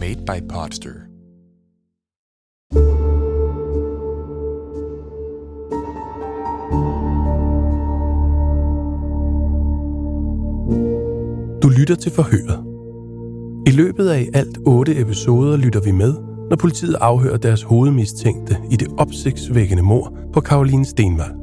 Made 0.00 0.24
by 0.26 0.48
Podster. 0.48 0.92
Du 11.62 11.68
lytter 11.68 11.94
til 11.94 12.12
forhøret. 12.12 12.64
I 13.66 13.70
løbet 13.70 14.08
af 14.08 14.20
i 14.20 14.26
alt 14.34 14.58
otte 14.66 15.00
episoder 15.00 15.56
lytter 15.56 15.80
vi 15.80 15.90
med, 15.90 16.14
når 16.50 16.56
politiet 16.56 16.94
afhører 17.00 17.36
deres 17.36 17.62
hovedmistænkte 17.62 18.56
i 18.70 18.76
det 18.76 18.88
opsigtsvækkende 18.98 19.82
mor 19.82 20.18
på 20.32 20.40
Karoline 20.40 20.84
Stenvald. 20.84 21.34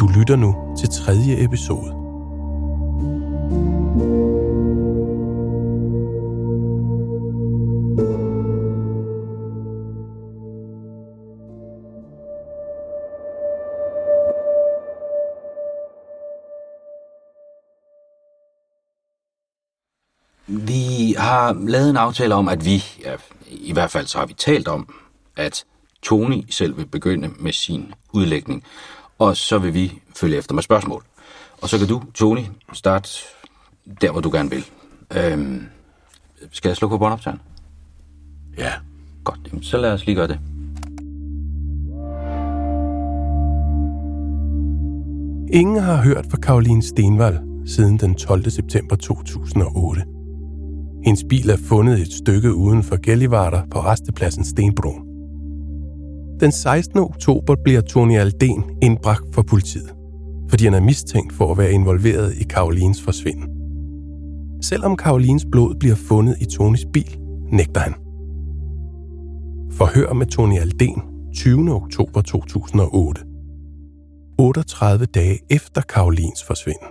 Du 0.00 0.08
lytter 0.18 0.36
nu 0.36 0.54
til 0.78 0.88
tredje 0.88 1.44
episode. 1.44 2.01
Vi 21.12 21.16
har 21.18 21.56
lavet 21.68 21.90
en 21.90 21.96
aftale 21.96 22.34
om, 22.34 22.48
at 22.48 22.64
vi, 22.64 22.84
ja, 23.04 23.16
i 23.46 23.72
hvert 23.72 23.90
fald 23.90 24.06
så 24.06 24.18
har 24.18 24.26
vi 24.26 24.34
talt 24.34 24.68
om, 24.68 24.94
at 25.36 25.64
Tony 26.02 26.44
selv 26.50 26.76
vil 26.76 26.86
begynde 26.86 27.30
med 27.38 27.52
sin 27.52 27.94
udlægning, 28.12 28.64
og 29.18 29.36
så 29.36 29.58
vil 29.58 29.74
vi 29.74 29.92
følge 30.16 30.36
efter 30.36 30.54
med 30.54 30.62
spørgsmål. 30.62 31.04
Og 31.62 31.68
så 31.68 31.78
kan 31.78 31.88
du, 31.88 32.02
Tony, 32.14 32.40
starte 32.72 33.08
der, 34.00 34.12
hvor 34.12 34.20
du 34.20 34.30
gerne 34.30 34.50
vil. 34.50 34.64
Øhm, 35.16 35.66
skal 36.52 36.68
jeg 36.68 36.76
slukke 36.76 36.94
på 36.94 36.98
båndoptageren? 36.98 37.40
Ja. 38.58 38.72
Godt, 39.24 39.40
jamen, 39.46 39.62
så 39.62 39.76
lad 39.76 39.92
os 39.92 40.06
lige 40.06 40.16
gøre 40.16 40.28
det. 40.28 40.38
Ingen 45.52 45.82
har 45.82 46.02
hørt 46.02 46.26
fra 46.30 46.38
Karoline 46.38 46.82
Stenvald 46.82 47.66
siden 47.66 47.98
den 47.98 48.14
12. 48.14 48.50
september 48.50 48.96
2008. 48.96 50.11
Hendes 51.04 51.24
bil 51.28 51.50
er 51.50 51.56
fundet 51.56 52.00
et 52.00 52.12
stykke 52.12 52.54
uden 52.54 52.82
for 52.82 52.96
Gellivarder 53.02 53.62
på 53.70 53.78
restepladsen 53.78 54.44
Stenbroen. 54.44 55.02
Den 56.40 56.52
16. 56.52 56.98
oktober 56.98 57.54
bliver 57.64 57.80
Tony 57.80 58.16
Alden 58.16 58.64
indbragt 58.82 59.34
for 59.34 59.42
politiet, 59.42 59.94
fordi 60.50 60.64
han 60.64 60.74
er 60.74 60.80
mistænkt 60.80 61.32
for 61.32 61.52
at 61.52 61.58
være 61.58 61.72
involveret 61.72 62.34
i 62.34 62.42
Karolines 62.42 63.02
forsvinden. 63.02 63.48
Selvom 64.62 64.96
Karolines 64.96 65.46
blod 65.52 65.74
bliver 65.74 65.94
fundet 65.94 66.36
i 66.40 66.44
Tonys 66.44 66.86
bil, 66.92 67.18
nægter 67.52 67.80
han. 67.80 67.94
Forhør 69.72 70.12
med 70.12 70.26
Tony 70.26 70.58
Alden 70.58 71.02
20. 71.34 71.70
oktober 71.74 72.22
2008. 72.22 73.22
38 74.38 75.06
dage 75.06 75.38
efter 75.50 75.80
Karolins 75.80 76.44
forsvinden. 76.46 76.88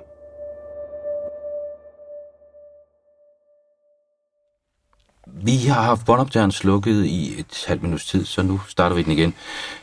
Vi 5.33 5.57
har 5.57 5.81
haft 5.81 6.05
båndoptageren 6.05 6.51
slukket 6.51 7.05
i 7.05 7.39
et 7.39 7.63
halvt 7.67 7.83
minuts 7.83 8.05
tid, 8.05 8.25
så 8.25 8.41
nu 8.41 8.61
starter 8.67 8.95
vi 8.95 9.03
den 9.03 9.11
igen. 9.11 9.33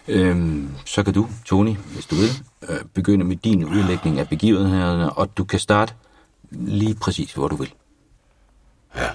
Øhm, 0.08 0.70
så 0.84 1.02
kan 1.02 1.14
du, 1.14 1.28
Tony, 1.44 1.76
hvis 1.76 2.06
du 2.06 2.14
vil, 2.14 2.30
øh, 2.68 2.84
begynde 2.94 3.24
med 3.24 3.36
din 3.36 3.64
udlægning 3.64 4.18
af 4.18 4.28
begivenhederne, 4.28 5.12
og 5.12 5.36
du 5.36 5.44
kan 5.44 5.58
starte 5.58 5.94
lige 6.50 6.94
præcis, 6.94 7.32
hvor 7.32 7.48
du 7.48 7.56
vil. 7.56 7.74
Ja. 8.96 9.10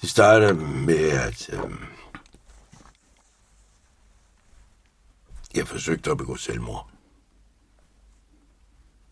Det 0.00 0.10
starter 0.10 0.52
med, 0.54 1.10
at 1.10 1.50
øh, 1.52 1.70
jeg 5.54 5.68
forsøgte 5.68 6.10
at 6.10 6.18
begå 6.18 6.36
selvmord. 6.36 6.88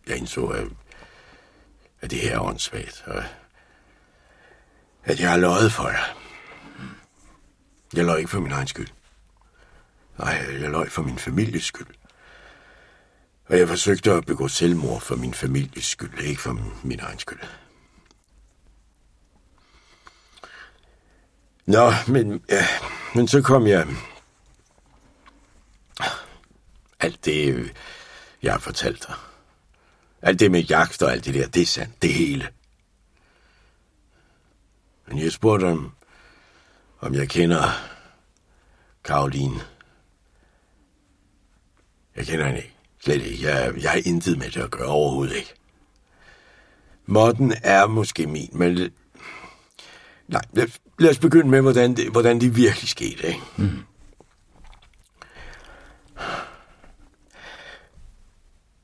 Jeg 0.07 0.17
indså, 0.17 0.45
at, 0.45 0.67
at 2.01 2.11
det 2.11 2.19
her 2.19 2.35
er 2.35 2.39
åndssvagt, 2.39 3.03
og 3.05 3.23
at 5.03 5.19
jeg 5.19 5.31
har 5.31 5.37
løjet 5.37 5.71
for 5.71 5.87
jer. 5.87 6.17
Jeg 7.93 8.05
løj 8.05 8.17
ikke 8.17 8.29
for 8.29 8.39
min 8.39 8.51
egen 8.51 8.67
skyld. 8.67 8.87
Nej, 10.17 10.45
jeg 10.61 10.69
løj 10.69 10.89
for 10.89 11.01
min 11.01 11.17
families 11.17 11.63
skyld. 11.63 11.87
Og 13.45 13.59
jeg 13.59 13.67
forsøgte 13.67 14.11
at 14.11 14.25
begå 14.25 14.47
selvmord 14.47 15.01
for 15.01 15.15
min 15.15 15.33
families 15.33 15.85
skyld, 15.85 16.19
ikke 16.19 16.41
for 16.41 16.53
min, 16.83 16.99
egen 16.99 17.19
skyld. 17.19 17.39
Nå, 21.65 21.91
men, 22.07 22.43
ja, 22.49 22.67
men 23.15 23.27
så 23.27 23.41
kom 23.41 23.67
jeg... 23.67 23.87
Alt 26.99 27.25
det, 27.25 27.53
øh, 27.53 27.69
jeg 28.41 28.53
har 28.53 28.59
fortalt 28.59 29.07
dig. 29.07 29.15
Alt 30.21 30.39
det 30.39 30.51
med 30.51 30.61
jagt 30.61 31.01
og 31.01 31.11
alt 31.11 31.25
det 31.25 31.33
der, 31.33 31.47
det 31.47 31.61
er 31.61 31.65
sandt, 31.65 32.01
det 32.01 32.13
hele. 32.13 32.47
Men 35.07 35.19
jeg 35.19 35.31
spurgte 35.31 35.65
om, 35.65 35.91
om 36.99 37.13
jeg 37.13 37.29
kender 37.29 37.63
Karoline. 39.03 39.61
Jeg 42.15 42.25
kender 42.25 42.45
hende 42.45 42.59
ikke. 42.59 42.75
Slet 43.03 43.21
ikke. 43.21 43.47
Jeg, 43.47 43.73
jeg 43.81 43.91
har 43.91 44.01
intet 44.05 44.37
med 44.37 44.51
det 44.51 44.61
at 44.61 44.71
gøre 44.71 44.87
overhovedet 44.87 45.35
ikke. 45.35 45.53
Modden 47.05 47.53
er 47.63 47.87
måske 47.87 48.27
min, 48.27 48.49
men... 48.53 48.91
Nej, 50.27 50.41
lad, 50.53 50.67
lad 50.99 51.09
os 51.09 51.19
begynde 51.19 51.49
med, 51.49 51.61
hvordan 51.61 51.95
det, 51.95 52.11
hvordan 52.11 52.41
det 52.41 52.55
virkelig 52.55 52.89
skete, 52.89 53.27
ikke? 53.27 53.41
Mm. 53.57 53.83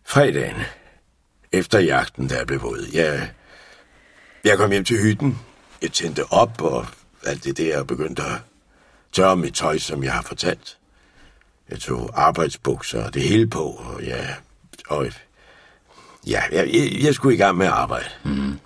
Fredagen, 0.05 0.61
efter 1.51 1.79
jagten, 1.79 2.29
der 2.29 2.45
blev 2.45 2.61
våd, 2.61 2.87
jeg, 2.93 3.31
jeg 4.43 4.57
kom 4.57 4.71
hjem 4.71 4.85
til 4.85 5.01
hytten. 5.01 5.39
Jeg 5.81 5.91
tændte 5.91 6.31
op 6.31 6.61
og 6.61 6.85
alt 7.25 7.43
det 7.43 7.57
der, 7.57 7.79
og 7.79 7.87
begyndte 7.87 8.23
at 8.23 8.41
tørre 9.11 9.37
mit 9.37 9.53
tøj, 9.53 9.77
som 9.77 10.03
jeg 10.03 10.13
har 10.13 10.21
fortalt. 10.21 10.77
Jeg 11.69 11.79
tog 11.79 12.11
arbejdsbukser 12.13 13.03
og 13.05 13.13
det 13.13 13.21
hele 13.21 13.47
på, 13.47 13.63
og 13.63 14.05
jeg... 14.05 14.35
Og, 14.87 15.11
ja, 16.27 16.43
jeg, 16.51 16.69
jeg, 16.73 17.03
jeg 17.03 17.13
skulle 17.13 17.35
i 17.35 17.37
gang 17.37 17.57
med 17.57 17.65
at 17.65 17.71
arbejde. 17.71 18.09
Mm. 18.25 18.59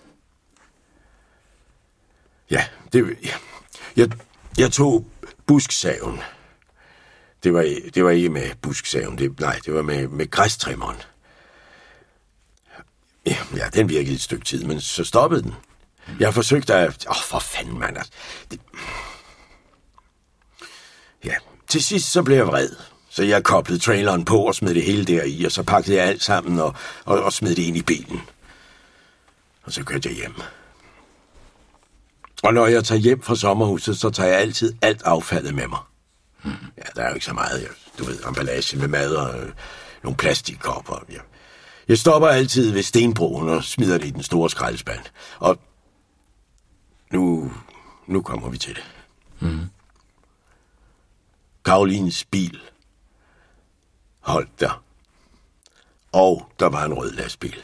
Ja, 2.50 2.66
det... 2.94 3.18
Jeg, 3.96 4.12
jeg 4.58 4.72
tog 4.72 5.08
busksaven. 5.48 6.20
Det 7.44 7.54
var, 7.54 7.76
det 7.94 8.04
var 8.04 8.10
ikke 8.10 8.30
med 8.30 8.50
busksaven, 8.62 9.18
det, 9.18 9.40
nej, 9.40 9.60
det 9.66 9.74
var 9.74 9.82
med, 9.82 10.08
med 10.08 10.32
græstrimmeren. 10.32 10.98
Ja, 13.26 13.70
den 13.74 13.90
virkede 13.90 14.16
et 14.16 14.22
stykke 14.22 14.46
tid, 14.46 14.64
men 14.64 14.82
så 14.82 15.04
stoppede 15.04 15.44
den. 15.44 15.56
Jeg 16.20 16.34
forsøgte 16.34 16.74
at... 16.74 17.06
Åh, 17.10 17.12
oh, 17.12 17.24
for 17.24 17.40
fanden, 17.40 17.80
mand. 17.80 17.98
Altså. 17.98 18.12
Det... 18.52 18.60
Ja, 21.24 21.34
til 21.68 21.84
sidst 21.84 22.12
så 22.12 22.24
blev 22.24 22.38
jeg 22.38 22.48
vred. 22.48 22.70
Så 23.10 23.24
jeg 23.24 23.44
koblede 23.44 23.80
traileren 23.80 24.26
på 24.26 24.38
og 24.38 24.56
smed 24.56 24.74
det 24.74 24.84
hele 24.84 25.06
der 25.06 25.24
i, 25.24 25.44
og 25.44 25.52
så 25.52 25.64
pakkede 25.64 25.98
jeg 25.98 26.06
alt 26.06 26.24
sammen 26.24 26.60
og, 26.60 26.76
og, 27.06 27.24
og 27.24 27.34
smed 27.34 27.56
det 27.56 27.64
ind 27.64 27.78
i 27.78 27.82
bilen. 27.82 28.22
Og 29.64 29.72
så 29.72 29.84
kørte 29.84 30.10
jeg 30.10 30.16
hjem. 30.16 30.36
Og 32.44 32.54
når 32.54 32.68
jeg 32.68 32.84
tager 32.84 33.00
hjem 33.00 33.22
fra 33.22 33.36
sommerhuset, 33.36 33.98
så 33.98 34.10
tager 34.10 34.30
jeg 34.30 34.40
altid 34.40 34.74
alt 34.82 35.02
affaldet 35.04 35.56
med 35.56 35.68
mig. 35.68 35.80
Hmm. 36.44 36.54
Ja, 36.78 36.84
der 36.96 37.04
er 37.04 37.10
jo 37.10 37.14
ikke 37.14 37.26
så 37.26 37.34
meget. 37.34 37.68
Du 38.00 38.04
ved, 38.04 38.24
emballage 38.28 38.78
med 38.78 38.88
mad 38.88 39.16
og 39.16 39.40
øh, 39.40 39.52
nogle 40.04 40.18
plastikkopper. 40.18 41.06
Ja. 41.10 41.20
Jeg 41.88 41.98
stopper 41.98 42.28
altid 42.28 42.72
ved 42.72 42.84
stenbroen 42.84 43.50
og 43.50 43.64
smider 43.64 43.98
det 43.98 44.08
i 44.08 44.12
den 44.12 44.24
store 44.24 44.50
skraldespand. 44.50 45.00
Og 45.40 45.60
nu, 47.12 47.52
nu 48.08 48.22
kommer 48.22 48.50
vi 48.50 48.58
til 48.58 48.76
det. 48.76 48.84
Mm. 49.40 49.70
Karolines 51.66 52.26
bil 52.26 52.60
holdt 54.20 54.60
der. 54.60 54.84
Og 56.12 56.52
der 56.60 56.66
var 56.66 56.86
en 56.86 56.94
rød 56.94 57.12
lastbil. 57.12 57.56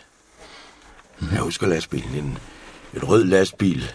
Mm. 1.20 1.28
Jeg 1.32 1.42
husker 1.42 1.68
lastbilen. 1.68 2.16
En, 2.16 2.38
en 2.94 3.04
rød 3.04 3.24
lastbil 3.24 3.92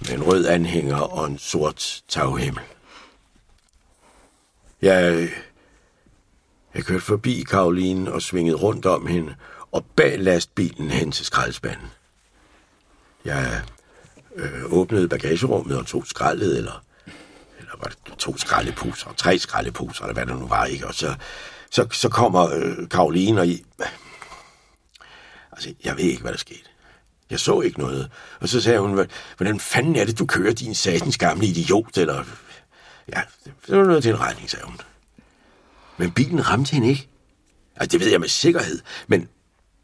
med 0.00 0.10
en 0.10 0.22
rød 0.22 0.46
anhænger 0.46 0.96
og 0.96 1.26
en 1.26 1.38
sort 1.38 2.02
taghimmel. 2.08 2.62
Jeg, 4.82 5.28
jeg 6.74 6.84
kørte 6.84 7.04
forbi 7.04 7.44
Karoline 7.50 8.12
og 8.12 8.22
svingede 8.22 8.56
rundt 8.56 8.86
om 8.86 9.06
hende 9.06 9.34
og 9.72 9.84
bag 9.96 10.18
lastbilen 10.18 10.90
hen 10.90 11.12
til 11.12 11.26
skraldespanden. 11.26 11.86
Jeg 13.24 13.62
øh, 14.36 14.72
åbnede 14.72 15.08
bagagerummet 15.08 15.78
og 15.78 15.86
tog 15.86 16.06
skraldet, 16.06 16.58
eller, 16.58 16.84
eller 17.58 17.72
var 17.78 17.88
det 17.88 18.18
to 18.18 18.36
skraldeposer, 18.36 19.12
tre 19.16 19.38
skraldeposer, 19.38 20.04
eller 20.04 20.14
hvad 20.14 20.26
det 20.26 20.36
nu 20.36 20.46
var, 20.46 20.64
ikke? 20.64 20.86
Og 20.86 20.94
så, 20.94 21.14
så, 21.70 21.86
så 21.92 22.08
kommer 22.08 22.50
øh, 22.54 22.88
Karoline 22.88 23.40
og 23.40 23.46
I... 23.46 23.64
Altså, 25.52 25.74
jeg 25.84 25.96
ved 25.96 26.04
ikke, 26.04 26.22
hvad 26.22 26.32
der 26.32 26.38
skete. 26.38 26.64
Jeg 27.30 27.40
så 27.40 27.60
ikke 27.60 27.78
noget. 27.78 28.10
Og 28.40 28.48
så 28.48 28.60
sagde 28.60 28.80
hun, 28.80 29.06
hvordan 29.36 29.60
fanden 29.60 29.96
er 29.96 30.04
det, 30.04 30.18
du 30.18 30.26
kører 30.26 30.52
din 30.52 30.74
satans 30.74 31.18
gamle 31.18 31.46
idiot, 31.46 31.98
eller... 31.98 32.24
Ja, 33.08 33.20
det 33.66 33.78
var 33.78 33.84
noget 33.84 34.02
til 34.02 34.10
en 34.10 34.20
regning, 34.20 34.50
sagde 34.50 34.66
hun. 34.66 34.80
Men 36.00 36.10
bilen 36.10 36.48
ramte 36.48 36.72
hende 36.72 36.88
ikke. 36.88 37.08
Altså, 37.76 37.98
det 37.98 38.04
ved 38.04 38.10
jeg 38.10 38.20
med 38.20 38.28
sikkerhed. 38.28 38.80
Men, 39.06 39.28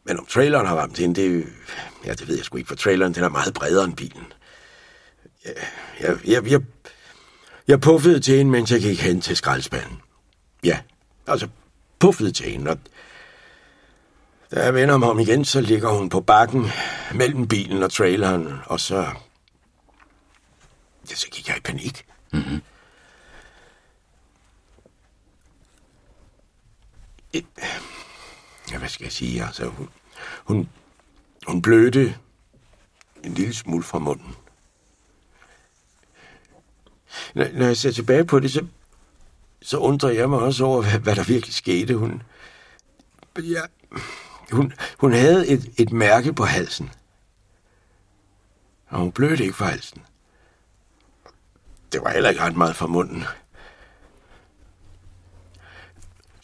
men 0.05 0.19
om 0.19 0.27
traileren 0.27 0.67
har 0.67 0.77
ramt 0.77 0.99
hende, 0.99 1.23
det, 1.23 1.47
ja, 2.05 2.13
det 2.13 2.29
ved 2.29 2.37
jeg 2.37 2.45
sgu 2.45 2.57
ikke, 2.57 2.69
for 2.69 2.75
traileren 2.75 3.15
den 3.15 3.25
er 3.25 3.29
meget 3.29 3.55
bredere 3.55 3.85
end 3.85 3.97
bilen. 3.97 4.25
Jeg, 5.45 5.55
jeg, 6.01 6.19
jeg, 6.27 6.51
jeg, 6.51 6.61
jeg 7.69 7.81
puffede 7.81 8.21
til 8.21 8.37
hende, 8.37 8.53
mens 8.53 8.73
jeg 8.73 8.81
gik 8.81 9.01
hen 9.01 9.21
til 9.21 9.37
skraldespanden. 9.37 10.01
Ja, 10.65 10.79
altså 11.27 11.49
puffede 11.99 12.33
til 12.33 12.47
hende, 12.47 12.71
og 12.71 12.79
da 14.51 14.65
jeg 14.65 14.75
vender 14.75 14.97
mig 14.97 15.11
om 15.11 15.19
igen, 15.19 15.45
så 15.45 15.61
ligger 15.61 15.89
hun 15.89 16.09
på 16.09 16.21
bakken 16.21 16.67
mellem 17.15 17.49
bilen 17.49 17.83
og 17.83 17.93
traileren, 17.93 18.53
og 18.67 18.81
så... 18.81 19.07
Ja, 21.11 21.15
så 21.15 21.29
gik 21.31 21.49
jeg 21.49 21.57
i 21.57 21.61
panik. 21.61 22.05
Mm-hmm. 22.33 22.61
Ja, 28.71 28.79
hvad 28.79 28.89
skal 28.89 29.05
jeg 29.05 29.13
sige? 29.13 29.45
Altså, 29.45 29.69
hun, 29.69 29.89
hun, 30.45 30.69
hun 31.47 31.63
blødte 31.63 32.17
en 33.25 33.35
lille 33.35 33.55
smule 33.55 33.83
fra 33.83 33.99
munden. 33.99 34.37
Når, 37.35 37.49
når 37.53 37.67
jeg 37.67 37.77
ser 37.77 37.93
tilbage 37.93 38.25
på 38.25 38.41
det, 38.41 38.53
så, 38.53 38.67
så 39.63 39.79
undrer 39.79 40.11
jeg 40.11 40.31
mig 40.31 40.39
også 40.39 40.65
over, 40.65 40.83
hvad, 40.83 40.99
hvad 40.99 41.17
der 41.17 41.25
virkelig 41.25 41.55
skete. 41.55 41.95
Hun, 41.95 42.23
ja, 43.39 43.61
hun, 44.53 44.73
hun 44.99 45.13
havde 45.13 45.49
et, 45.49 45.73
et 45.77 45.93
mærke 45.93 46.33
på 46.33 46.45
halsen. 46.45 46.91
Og 48.89 48.99
hun 48.99 49.13
blødte 49.13 49.43
ikke 49.43 49.57
fra 49.57 49.67
halsen. 49.67 50.03
Det 51.93 52.01
var 52.05 52.11
heller 52.11 52.31
ikke 52.31 52.43
ret 52.43 52.57
meget 52.57 52.77
fra 52.77 52.87
munden. 52.87 53.25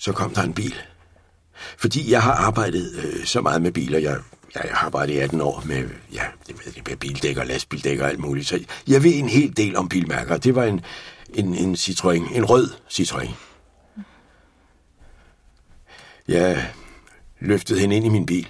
Så 0.03 0.13
kom 0.13 0.35
der 0.35 0.43
en 0.43 0.55
bil. 0.55 0.75
Fordi 1.79 2.11
jeg 2.11 2.23
har 2.23 2.33
arbejdet 2.33 2.93
øh, 2.95 3.25
så 3.25 3.41
meget 3.41 3.63
med 3.63 3.73
biler. 3.73 3.99
Jeg, 3.99 4.21
jeg, 4.55 4.65
jeg 4.65 4.75
har 4.75 4.87
arbejdet 4.87 5.15
i 5.15 5.19
18 5.19 5.41
år 5.41 5.63
med, 5.67 5.89
ja, 6.13 6.25
det 6.47 6.67
ved, 6.67 6.83
med 6.89 6.97
bildækker, 6.97 7.45
lastbildækker 7.45 8.05
og 8.05 8.11
alt 8.11 8.19
muligt. 8.19 8.49
Så 8.49 8.65
jeg 8.89 9.03
ved 9.03 9.15
en 9.15 9.29
hel 9.29 9.57
del 9.57 9.77
om 9.77 9.89
bilmærker. 9.89 10.37
Det 10.37 10.55
var 10.55 10.65
en, 10.65 10.81
en, 11.35 11.55
en 11.55 11.75
Citroën, 11.75 12.37
en 12.37 12.45
rød 12.45 12.71
Citroën. 12.91 13.31
Jeg 16.29 16.73
løftede 17.41 17.81
hende 17.81 17.97
ind 17.97 18.07
i 18.07 18.09
min 18.09 18.27
bil. 18.27 18.49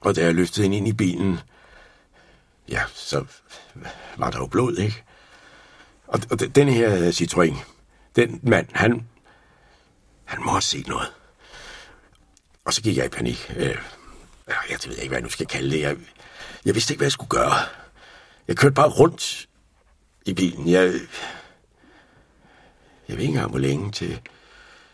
Og 0.00 0.16
da 0.16 0.24
jeg 0.24 0.34
løftede 0.34 0.62
hende 0.62 0.76
ind 0.76 0.88
i 0.88 0.92
bilen, 0.92 1.38
ja, 2.68 2.82
så 2.94 3.24
var 4.18 4.30
der 4.30 4.38
jo 4.38 4.46
blod, 4.46 4.76
ikke? 4.76 5.04
Og, 6.06 6.20
og 6.30 6.54
den 6.54 6.68
her 6.68 7.10
Citroën, 7.10 7.56
den 8.16 8.40
mand, 8.42 8.66
han, 8.72 9.09
han 10.30 10.44
må 10.44 10.50
have 10.50 10.62
set 10.62 10.86
noget. 10.86 11.12
Og 12.64 12.74
så 12.74 12.82
gik 12.82 12.96
jeg 12.96 13.06
i 13.06 13.08
panik. 13.08 13.52
Øh, 13.56 13.78
jeg 14.48 14.78
ved 14.86 14.96
ikke, 14.96 15.08
hvad 15.08 15.18
jeg 15.18 15.22
nu 15.22 15.28
skal 15.28 15.46
kalde 15.46 15.70
det. 15.70 15.80
Jeg, 15.80 15.96
jeg 16.64 16.74
vidste 16.74 16.92
ikke, 16.92 16.98
hvad 16.98 17.06
jeg 17.06 17.12
skulle 17.12 17.28
gøre. 17.28 17.54
Jeg 18.48 18.56
kørte 18.56 18.74
bare 18.74 18.88
rundt 18.88 19.48
i 20.26 20.34
bilen. 20.34 20.68
Jeg, 20.68 20.92
jeg 23.08 23.16
ved 23.16 23.18
ikke 23.18 23.24
engang, 23.24 23.50
hvor 23.50 23.58
længe 23.58 23.92
til... 23.92 24.20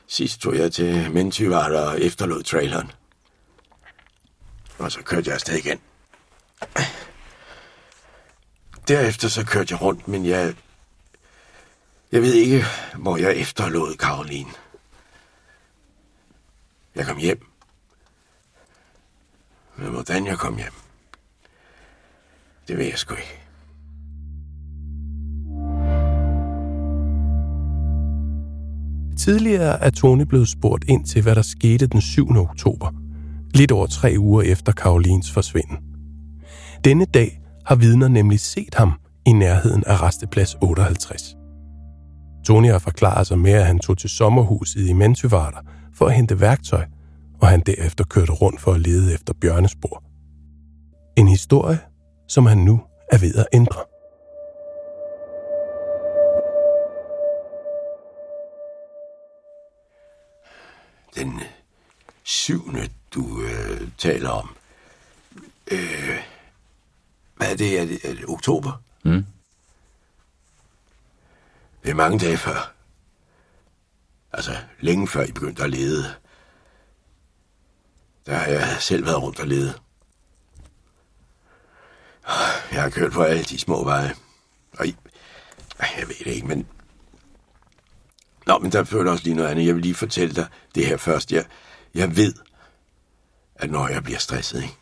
Sidst 0.09 0.41
tog 0.41 0.56
jeg 0.56 0.73
til 0.73 1.11
Mentyvart 1.11 1.73
og 1.73 2.00
efterlod 2.00 2.43
traileren. 2.43 2.93
Og 4.79 4.93
så 4.93 5.03
kørte 5.03 5.29
jeg 5.29 5.35
afsted 5.35 5.55
igen. 5.55 5.81
Derefter 8.88 9.29
så 9.29 9.44
kørte 9.44 9.73
jeg 9.73 9.83
rundt, 9.83 10.09
men 10.09 10.27
jeg... 10.27 10.55
Jeg 12.12 12.23
ved 12.23 12.35
ikke, 12.35 12.65
hvor 12.94 13.17
jeg 13.17 13.37
efterlod 13.37 13.97
Karoline. 13.97 14.50
Jeg 16.96 17.06
kom 17.06 17.19
hjem. 17.19 17.46
Men 19.78 19.90
hvordan 19.90 20.26
jeg 20.26 20.38
kom 20.38 20.56
hjem, 20.56 20.72
det 22.69 22.78
ved 22.78 22.84
jeg 22.84 22.98
sgu 22.98 23.14
ikke. 23.14 23.40
Tidligere 29.19 29.81
er 29.81 29.90
Tony 29.90 30.22
blevet 30.22 30.48
spurgt 30.48 30.84
ind 30.88 31.06
til, 31.06 31.22
hvad 31.22 31.34
der 31.34 31.43
skete 31.43 31.87
den 31.87 32.00
7. 32.00 32.37
oktober, 32.37 32.90
lidt 33.54 33.72
over 33.72 33.87
tre 33.87 34.14
uger 34.19 34.42
efter 34.42 34.72
Karolins 34.72 35.32
forsvinden. 35.32 35.78
Denne 36.85 37.04
dag 37.04 37.40
har 37.66 37.75
vidner 37.75 38.09
nemlig 38.09 38.40
set 38.40 38.75
ham 38.75 38.92
i 39.26 39.32
nærheden 39.32 39.85
af 39.87 40.02
resteplads 40.02 40.56
58. 40.62 41.37
Tony 42.47 42.71
har 42.71 42.78
forklaret 42.78 43.26
sig 43.26 43.38
med, 43.38 43.52
at 43.52 43.66
han 43.66 43.78
tog 43.78 43.99
til 43.99 44.11
sommerhuset 44.11 44.88
i 44.88 44.92
Mantyvarter 44.92 45.61
for 45.97 46.07
at 46.07 46.15
hente 46.15 46.41
værktøj, 46.41 46.87
og 47.41 47.49
han 47.49 47.61
derefter 47.61 48.05
kørte 48.05 48.33
rundt 48.33 48.61
for 48.61 48.73
at 48.73 48.81
lede 48.81 49.15
efter 49.15 49.35
bjørnespor. 49.41 50.03
En 51.17 51.29
historie, 51.29 51.79
som 52.29 52.47
han 52.47 52.59
nu 52.59 52.81
er 53.12 53.19
ved 53.19 53.35
at 53.35 53.47
ændre. 53.53 53.81
Den 61.15 61.41
syvende, 62.23 62.88
du 63.15 63.43
øh, 63.43 63.88
taler 63.99 64.31
om. 64.31 64.57
Øh, 65.71 66.19
hvad 67.37 67.53
er 67.53 67.57
det? 67.57 67.81
Er 67.81 67.85
det, 67.85 67.99
er 68.05 68.15
det 68.15 68.25
oktober? 68.29 68.83
Mm. 69.05 69.26
Det 71.85 71.91
er 71.91 71.95
mange 71.95 72.19
dage 72.19 72.37
før. 72.37 72.75
Altså, 74.37 74.57
længe 74.81 75.09
før 75.09 75.25
I 75.25 75.33
begyndte 75.33 75.62
at 75.62 75.71
lede. 75.71 76.14
Der 78.26 78.35
har 78.35 78.47
jeg 78.47 78.76
selv 78.81 79.07
været 79.07 79.23
rundt 79.23 79.40
og 79.40 79.47
lede. 79.47 79.75
Jeg 82.73 82.83
har 82.83 82.90
kørt 82.90 83.12
på 83.12 83.23
alle 83.23 83.45
de 83.45 83.59
små 83.59 83.85
veje. 83.85 84.14
Og 84.78 84.87
I, 84.87 84.97
jeg 85.81 86.09
ved 86.09 86.25
det 86.25 86.26
ikke, 86.26 86.47
men... 86.47 86.66
Nå, 88.47 88.59
men 88.59 88.73
der 88.73 88.85
føler 88.85 89.12
også 89.12 89.25
lige 89.25 89.37
noget 89.37 89.49
andet. 89.49 89.66
Jeg 89.66 89.75
vil 89.75 89.83
lige 89.83 89.95
fortælle 89.95 90.35
dig 90.35 90.47
det 90.75 90.87
her 90.87 90.97
først. 90.97 91.33
Jeg, 91.33 91.45
jeg 91.95 92.16
ved, 92.16 92.35
at 93.55 93.71
når 93.71 93.88
jeg 93.88 94.05
bliver 94.05 94.19
stresset, 94.19 94.62
ikke? 94.62 94.76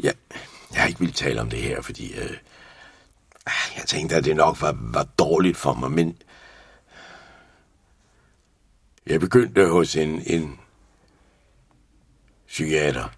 Jeg, 0.00 0.14
jeg 0.72 0.80
har 0.80 0.88
ikke 0.88 1.00
ville 1.00 1.14
tale 1.14 1.40
om 1.40 1.50
det 1.50 1.62
her, 1.62 1.82
fordi... 1.82 2.12
Øh, 2.14 2.36
ah, 3.46 3.76
jeg 3.76 3.84
tænkte, 3.86 4.16
at 4.16 4.24
det 4.24 4.36
nok 4.36 4.60
var, 4.60 4.76
var 4.78 5.04
dårligt 5.18 5.56
for 5.56 5.74
mig, 5.74 5.90
men... 5.90 6.16
Jeg 9.06 9.20
begyndte 9.20 9.68
hos 9.68 9.96
en, 9.96 10.22
en 10.26 10.60
psykiater 12.46 13.08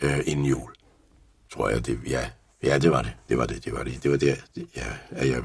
øh, 0.00 0.20
inden 0.26 0.46
jul. 0.46 0.74
Tror 1.52 1.68
jeg, 1.68 1.86
det, 1.86 2.00
ja, 2.06 2.30
ja, 2.62 2.78
det 2.78 2.90
var 2.90 3.02
det. 3.02 3.16
Det 3.28 3.38
var 3.38 3.46
det, 3.46 3.64
det 3.64 3.72
var 3.72 3.82
det. 3.82 4.02
Det 4.02 4.10
var 4.10 4.16
det, 4.16 4.44
ja, 4.76 4.86
at 5.10 5.28
jeg 5.30 5.42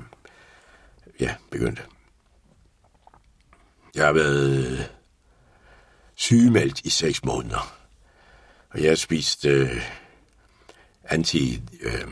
ja, 1.20 1.36
begyndte. 1.52 1.82
Jeg 3.96 4.06
har 4.06 4.14
været 4.14 4.92
sygemeldt 6.16 6.82
i 6.82 6.90
seks 6.90 7.24
måneder. 7.24 7.76
Og 8.70 8.82
jeg 8.82 8.90
har 8.90 8.96
spist 8.96 9.46
øh, 9.46 9.84
anti... 11.04 11.62
Øh, 11.82 12.08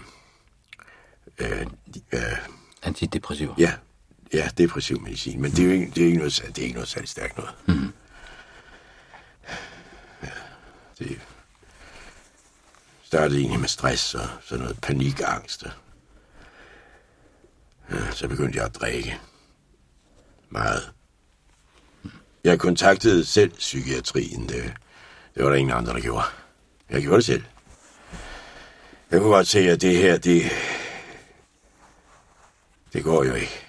øh, 1.38 1.68
øh, 2.12 2.22
Antidepressiver. 2.84 3.56
ja, 3.58 3.74
ja, 4.34 4.50
depressiv 4.58 5.00
medicin. 5.02 5.42
Men 5.42 5.52
det 5.52 5.60
er 5.60 5.66
jo 5.66 5.72
ikke, 5.72 5.92
det 5.96 6.02
er 6.02 6.06
ikke, 6.06 6.18
noget, 6.18 6.44
det 6.48 6.58
er 6.58 6.64
ikke 6.64 6.74
noget 6.74 6.88
særlig 6.90 7.10
stærkt 7.10 7.38
noget. 7.38 7.54
Mm. 7.68 7.94
Ja, 10.24 10.30
det 11.00 11.20
startede 13.04 13.40
egentlig 13.40 13.60
med 13.60 13.68
stress 13.70 14.16
og 14.16 14.28
sådan 14.42 14.64
noget 14.64 14.82
panikangst. 14.82 15.64
og- 15.64 15.72
Ja, 17.92 18.12
så 18.12 18.28
begyndte 18.28 18.58
jeg 18.58 18.66
at 18.66 18.76
drikke. 18.76 19.20
Meget. 20.50 20.92
Jeg 22.44 22.60
kontaktede 22.60 23.26
selv 23.26 23.52
psykiatrien. 23.52 24.50
Det, 24.50 24.74
det 25.36 25.44
var 25.44 25.50
der 25.50 25.56
ingen 25.56 25.76
andre, 25.78 25.94
der 25.94 26.00
gjorde. 26.00 26.26
Jeg 26.90 27.02
gjorde 27.02 27.18
det 27.18 27.26
selv. 27.26 27.44
Jeg 29.12 29.20
kunne 29.20 29.30
godt 29.36 29.48
se, 29.48 29.60
at 29.60 29.82
det 29.82 29.98
her, 29.98 30.18
det... 30.18 30.44
Det 32.94 33.04
går 33.04 33.24
jo 33.24 33.34
ikke. 33.34 33.67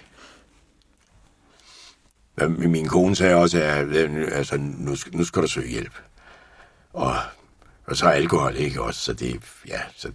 Min 2.47 2.89
kone 2.89 3.17
sagde 3.17 3.35
også, 3.35 3.63
at 3.63 3.97
altså, 4.33 4.57
nu, 4.57 4.97
nu 5.13 5.25
skal 5.25 5.43
du 5.43 5.47
søge 5.47 5.69
hjælp. 5.69 5.93
Og, 6.93 7.17
og 7.87 7.97
så 7.97 8.07
alkohol 8.07 8.57
ikke 8.57 8.83
også, 8.83 9.01
så 9.01 9.13
det, 9.13 9.41
ja, 9.69 9.81
så, 9.97 10.13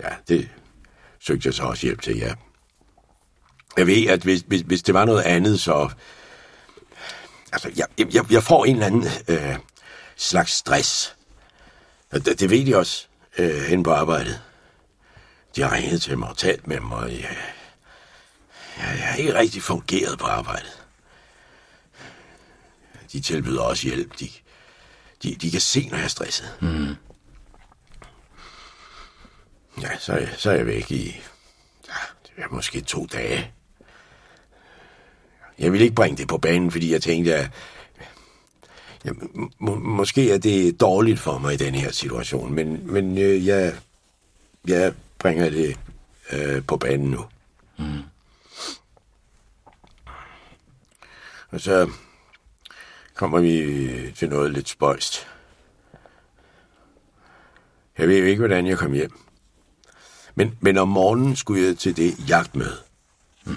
ja, 0.00 0.08
det 0.28 0.48
søgte 1.20 1.46
jeg 1.46 1.54
så 1.54 1.62
også 1.62 1.86
hjælp 1.86 2.02
til, 2.02 2.18
ja. 2.18 2.34
Jeg 3.76 3.86
ved, 3.86 4.06
at 4.06 4.22
hvis, 4.22 4.44
hvis, 4.46 4.60
hvis 4.60 4.82
det 4.82 4.94
var 4.94 5.04
noget 5.04 5.22
andet, 5.22 5.60
så... 5.60 5.90
Altså, 7.52 7.70
jeg, 7.76 7.86
jeg, 8.14 8.32
jeg 8.32 8.42
får 8.42 8.64
en 8.64 8.74
eller 8.74 8.86
anden 8.86 9.04
øh, 9.28 9.56
slags 10.16 10.52
stress. 10.52 11.16
Det, 12.12 12.40
det 12.40 12.50
ved 12.50 12.66
de 12.66 12.76
også 12.76 13.06
øh, 13.38 13.62
hen 13.62 13.82
på 13.82 13.92
arbejdet. 13.92 14.40
De 15.56 15.62
har 15.62 15.72
ringet 15.72 16.02
til 16.02 16.18
mig 16.18 16.28
og 16.28 16.36
talt 16.36 16.66
med 16.66 16.80
mig, 16.80 16.98
og 16.98 17.10
jeg, 17.10 17.36
jeg, 18.78 18.96
jeg 18.98 19.06
har 19.06 19.16
ikke 19.16 19.34
rigtig 19.34 19.62
fungeret 19.62 20.18
på 20.18 20.26
arbejdet. 20.26 20.83
De 23.14 23.20
tilbyder 23.20 23.60
også 23.60 23.86
hjælp. 23.88 24.18
De, 24.20 24.28
de, 25.22 25.34
de 25.34 25.50
kan 25.50 25.60
se, 25.60 25.88
når 25.88 25.96
jeg 25.96 26.04
er 26.04 26.08
stresset. 26.08 26.46
Mm. 26.60 26.94
Ja, 29.82 29.98
så, 29.98 30.12
er 30.12 30.26
så 30.36 30.50
er 30.50 30.54
jeg 30.54 30.66
væk 30.66 30.90
i 30.90 31.04
ja, 31.88 31.94
det 32.22 32.44
er 32.44 32.48
måske 32.50 32.80
to 32.80 33.06
dage. 33.06 33.52
Jeg 35.58 35.72
vil 35.72 35.80
ikke 35.80 35.94
bringe 35.94 36.16
det 36.16 36.28
på 36.28 36.38
banen, 36.38 36.70
fordi 36.70 36.92
jeg 36.92 37.02
tænkte, 37.02 37.34
at 37.34 37.50
ja, 39.04 39.10
må, 39.58 39.74
måske 39.74 40.30
er 40.30 40.38
det 40.38 40.80
dårligt 40.80 41.20
for 41.20 41.38
mig 41.38 41.54
i 41.54 41.56
den 41.56 41.74
her 41.74 41.92
situation, 41.92 42.54
men, 42.54 42.92
men 42.92 43.18
øh, 43.18 43.46
jeg, 43.46 43.74
jeg 44.66 44.94
bringer 45.18 45.50
det 45.50 45.76
øh, 46.32 46.62
på 46.66 46.76
banen 46.76 47.10
nu. 47.10 47.24
Mm. 47.78 48.02
Og 51.50 51.60
så 51.60 51.90
kommer 53.14 53.40
vi 53.40 54.12
til 54.16 54.28
noget 54.28 54.52
lidt 54.52 54.68
spøjst. 54.68 55.26
Jeg 57.98 58.08
ved 58.08 58.24
ikke, 58.24 58.40
hvordan 58.40 58.66
jeg 58.66 58.78
kom 58.78 58.92
hjem. 58.92 59.18
Men, 60.34 60.58
men 60.60 60.78
om 60.78 60.88
morgenen 60.88 61.36
skulle 61.36 61.66
jeg 61.66 61.78
til 61.78 61.96
det 61.96 62.28
jagtmøde. 62.28 62.76
Mm. 63.44 63.56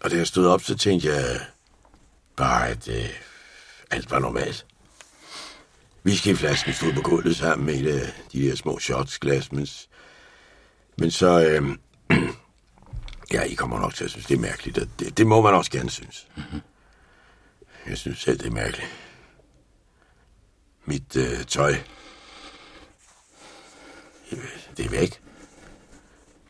Og 0.00 0.10
da 0.10 0.16
jeg 0.16 0.26
stod 0.26 0.46
op, 0.46 0.62
så 0.62 0.76
tænkte 0.76 1.08
jeg 1.08 1.40
bare, 2.36 2.68
at 2.68 2.88
øh, 2.88 3.08
alt 3.90 4.10
var 4.10 4.18
normalt. 4.18 4.66
Whiskyflasken 6.06 6.72
stod 6.72 6.92
på 6.92 7.00
gulvet 7.00 7.36
sammen 7.36 7.66
med 7.66 7.74
et 7.74 8.00
af 8.00 8.12
de 8.32 8.42
der 8.42 8.54
små 8.54 8.78
shotsglas, 8.78 9.52
men, 9.52 9.66
men 10.98 11.10
så... 11.10 11.44
Øh, 11.46 11.76
ja, 13.32 13.42
I 13.42 13.54
kommer 13.54 13.80
nok 13.80 13.94
til 13.94 14.04
at 14.04 14.10
synes, 14.10 14.26
det 14.26 14.34
er 14.34 14.40
mærkeligt, 14.40 14.78
det, 14.98 15.18
det 15.18 15.26
må 15.26 15.40
man 15.40 15.54
også 15.54 15.70
gerne 15.70 15.90
synes. 15.90 16.28
Mm-hmm. 16.36 16.60
Jeg 17.86 17.98
synes 17.98 18.18
selv, 18.18 18.38
det 18.38 18.46
er 18.46 18.50
mærkeligt. 18.50 18.88
Mit 20.84 21.16
øh, 21.16 21.44
tøj, 21.44 21.74
det 24.76 24.84
er 24.84 24.90
væk. 24.90 25.20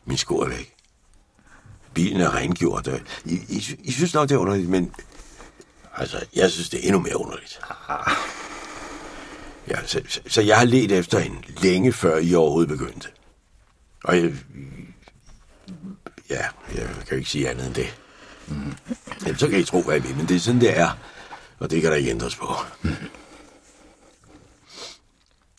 Min 0.05 0.17
sko 0.17 0.39
er 0.39 0.49
væk. 0.49 0.75
Bilen 1.93 2.21
er 2.21 2.35
rengjort. 2.35 2.87
I, 3.25 3.33
I, 3.49 3.77
I 3.79 3.91
synes 3.91 4.13
nok, 4.13 4.29
det 4.29 4.35
er 4.35 4.39
underligt, 4.39 4.69
men... 4.69 4.93
Altså, 5.95 6.25
jeg 6.35 6.51
synes, 6.51 6.69
det 6.69 6.79
er 6.79 6.87
endnu 6.87 6.99
mere 6.99 7.17
underligt. 7.17 7.59
Ja, 9.67 9.85
så, 9.85 10.01
så, 10.07 10.21
så 10.27 10.41
jeg 10.41 10.57
har 10.57 10.65
let 10.65 10.91
efter 10.91 11.19
en 11.19 11.43
længe 11.47 11.93
før 11.93 12.17
I 12.17 12.33
overhovedet 12.33 12.69
begyndte. 12.69 13.09
Og 14.03 14.17
jeg... 14.17 14.33
Ja, 16.29 16.45
jeg 16.75 16.87
kan 16.87 17.07
jo 17.11 17.15
ikke 17.15 17.29
sige 17.29 17.49
andet 17.49 17.65
end 17.67 17.75
det. 17.75 17.99
Mm. 18.47 18.73
Jamen, 19.25 19.37
så 19.37 19.47
kan 19.47 19.59
I 19.59 19.63
tro, 19.63 19.81
hvad 19.81 19.97
I 19.97 19.99
vil, 20.01 20.15
men 20.15 20.27
det 20.27 20.35
er 20.35 20.39
sådan, 20.39 20.61
det 20.61 20.77
er. 20.77 20.97
Og 21.61 21.69
det 21.71 21.81
kan 21.81 21.91
der 21.91 21.97
ikke 21.97 22.09
ændres 22.09 22.35
på. 22.35 22.47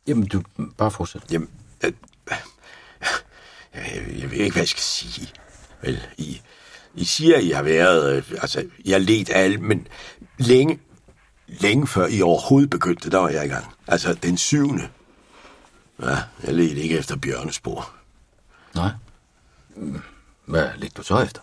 Jamen, 0.06 0.26
du 0.26 0.42
bare 0.78 0.90
fortsæt. 0.90 1.22
Jamen, 1.30 1.50
øh, 1.84 1.92
jeg, 3.74 4.04
jeg 4.18 4.30
ved 4.30 4.38
ikke, 4.38 4.52
hvad 4.52 4.62
jeg 4.62 4.68
skal 4.68 4.82
sige. 4.82 5.32
Vel, 5.82 6.06
I, 6.18 6.40
I 6.94 7.04
siger, 7.04 7.38
I 7.38 7.50
har 7.50 7.62
været... 7.62 8.16
Øh, 8.16 8.24
altså, 8.42 8.64
jeg 8.84 8.94
har 8.94 8.98
let 9.00 9.30
af 9.30 9.40
alt, 9.44 9.60
men 9.60 9.88
længe, 10.38 10.80
længe 11.46 11.86
før 11.86 12.06
I 12.06 12.22
overhovedet 12.22 12.70
begyndte, 12.70 13.10
der 13.10 13.18
var 13.18 13.28
jeg 13.28 13.44
i 13.44 13.48
gang. 13.48 13.66
Altså, 13.86 14.14
den 14.14 14.38
syvende. 14.38 14.88
Ja, 16.02 16.18
jeg 16.42 16.54
ledte 16.54 16.80
ikke 16.82 16.98
efter 16.98 17.16
bjørnespor. 17.16 17.94
Nej. 18.74 18.90
Mm, 19.76 20.02
Hvad 20.44 20.68
ligger 20.76 20.96
du 20.96 21.02
så 21.02 21.18
efter? 21.20 21.40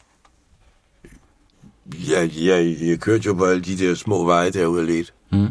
Jeg, 2.10 2.32
jeg, 2.38 2.78
jeg 2.82 3.00
kørte 3.00 3.24
jo 3.26 3.34
på 3.34 3.46
alle 3.46 3.64
de 3.64 3.78
der 3.78 3.96
små 3.96 4.24
veje 4.26 4.52
derude 4.52 4.86
lidt. 4.86 5.14
Mm. 5.32 5.48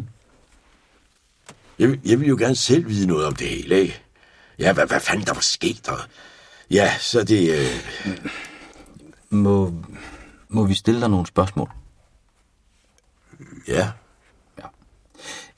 Jeg, 1.79 1.89
vil- 1.89 1.99
jeg 2.05 2.19
vil 2.19 2.27
jo 2.27 2.35
gerne 2.39 2.55
selv 2.55 2.87
vide 2.87 3.07
noget 3.07 3.25
om 3.25 3.35
det 3.35 3.47
hele, 3.49 3.81
ikke? 3.81 4.01
Ja, 4.59 4.73
hvad, 4.73 4.87
hvad 4.87 4.99
fanden 4.99 5.25
der 5.25 5.33
var 5.33 5.41
sket 5.41 5.85
der? 5.85 6.07
Ja, 6.71 6.93
så 6.99 7.23
det... 7.23 7.59
Øh, 7.59 8.19
Må, 9.29 9.73
må 10.49 10.65
vi 10.65 10.73
stille 10.73 11.01
dig 11.01 11.09
nogle 11.09 11.27
spørgsmål? 11.27 11.69
ja, 13.67 13.91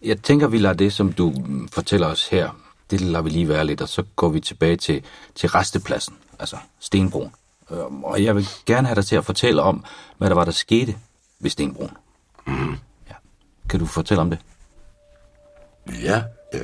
Jeg 0.02 0.22
tænker, 0.22 0.48
vi 0.48 0.58
lader 0.58 0.74
det, 0.76 0.94
som 0.94 1.14
du 1.14 1.34
fortæller 1.72 2.08
os 2.08 2.28
her, 2.30 2.60
det 2.92 3.02
lader 3.02 3.22
vi 3.22 3.30
lige 3.30 3.48
være 3.48 3.66
lidt, 3.66 3.82
og 3.82 3.90
så 3.90 4.04
går 4.16 4.30
vi 4.30 4.40
tilbage 4.40 4.76
til, 4.78 5.04
til 5.36 5.50
restepladsen, 5.50 6.16
altså 6.40 6.58
Stenbroen. 6.80 7.32
Øhm, 7.72 8.04
Og 8.04 8.24
jeg 8.24 8.36
vil 8.36 8.48
gerne 8.66 8.88
have 8.88 8.96
dig 8.96 9.06
til 9.06 9.16
at 9.16 9.26
fortælle 9.26 9.62
om, 9.62 9.86
hvad 10.18 10.30
der 10.30 10.36
var, 10.36 10.46
der 10.46 10.52
skete 10.52 10.96
ved 11.40 11.50
Stenbroen. 11.50 11.92
Mm. 12.48 12.72
Ja. 13.10 13.14
Kan 13.70 13.80
du 13.80 13.86
fortælle 13.86 14.22
om 14.22 14.30
det? 14.30 14.40
ja. 16.04 16.24
Øh. 16.54 16.62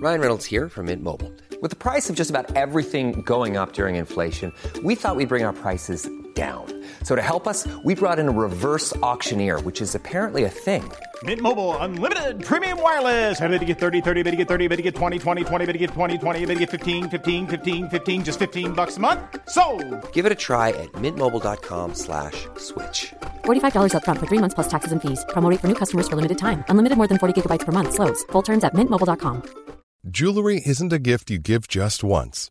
Ryan 0.00 0.20
Reynolds 0.20 0.46
here 0.46 0.68
from 0.68 0.86
Mint 0.86 1.02
Mobile. 1.02 1.30
With 1.60 1.70
the 1.70 1.76
price 1.76 2.10
of 2.10 2.16
just 2.16 2.30
about 2.30 2.56
everything 2.56 3.22
going 3.22 3.56
up 3.56 3.72
during 3.72 3.94
inflation, 3.96 4.52
we 4.82 4.96
thought 4.96 5.14
we'd 5.16 5.28
bring 5.28 5.44
our 5.44 5.52
prices 5.52 6.08
down. 6.34 6.66
So 7.04 7.14
to 7.14 7.22
help 7.22 7.46
us, 7.46 7.68
we 7.84 7.94
brought 7.94 8.18
in 8.18 8.26
a 8.26 8.32
reverse 8.32 8.96
auctioneer, 8.96 9.60
which 9.60 9.80
is 9.80 9.94
apparently 9.94 10.44
a 10.44 10.48
thing. 10.48 10.82
Mint 11.22 11.40
Mobile 11.40 11.76
unlimited 11.76 12.44
premium 12.44 12.82
wireless. 12.82 13.40
Ready 13.40 13.58
to 13.60 13.64
get 13.64 13.78
30, 13.78 14.00
30, 14.00 14.22
bit 14.24 14.30
to 14.32 14.36
get 14.36 14.48
30, 14.48 14.66
bit 14.66 14.76
to 14.76 14.82
get 14.82 14.96
20, 14.96 15.18
20, 15.20 15.44
20, 15.44 15.66
bit 15.66 15.72
to 15.72 15.78
get 15.78 15.90
20, 15.90 16.18
20, 16.18 16.46
bit 16.46 16.54
to 16.54 16.60
get 16.60 16.70
15, 16.70 17.10
15, 17.10 17.46
15, 17.46 17.90
15 17.90 18.24
just 18.24 18.38
15 18.40 18.72
bucks 18.72 18.96
a 18.96 19.00
month. 19.00 19.20
So, 19.48 19.62
Give 20.12 20.26
it 20.26 20.32
a 20.32 20.40
try 20.48 20.70
at 20.70 20.90
mintmobile.com 20.92 21.94
slash 21.94 22.48
switch. 22.56 23.12
$45 23.44 23.92
upfront 23.94 24.18
for 24.18 24.26
three 24.26 24.38
months 24.38 24.54
plus 24.54 24.68
taxes 24.68 24.90
and 24.90 25.00
fees. 25.00 25.24
Promo 25.28 25.48
rate 25.50 25.60
for 25.60 25.68
new 25.68 25.78
customers 25.82 26.08
for 26.08 26.16
limited 26.16 26.38
time. 26.38 26.64
Unlimited 26.68 26.98
more 26.98 27.06
than 27.06 27.18
40 27.18 27.34
gigabytes 27.40 27.66
per 27.66 27.72
month. 27.72 27.94
Slows. 27.94 28.24
Full 28.32 28.42
terms 28.42 28.64
at 28.64 28.74
mintmobile.com. 28.74 29.42
Jewelry 30.08 30.60
isn't 30.66 30.92
a 30.92 30.98
gift 30.98 31.30
you 31.30 31.38
give 31.38 31.68
just 31.68 32.02
once. 32.02 32.50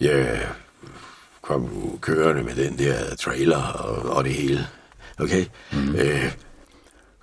Jeg 0.00 0.46
kom 1.42 1.98
kørende 2.00 2.42
med 2.42 2.54
den 2.54 2.78
der 2.78 3.16
trailer 3.16 3.62
og, 3.62 4.16
og 4.16 4.24
det 4.24 4.32
hele. 4.34 4.66
Okay? 5.18 5.46
Mm. 5.72 5.94
Øh, 5.94 6.32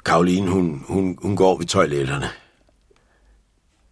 Karoline, 0.05 0.49
hun, 0.49 0.83
hun, 0.87 1.17
hun 1.21 1.35
går 1.35 1.57
ved 1.57 1.65
toiletterne. 1.65 2.29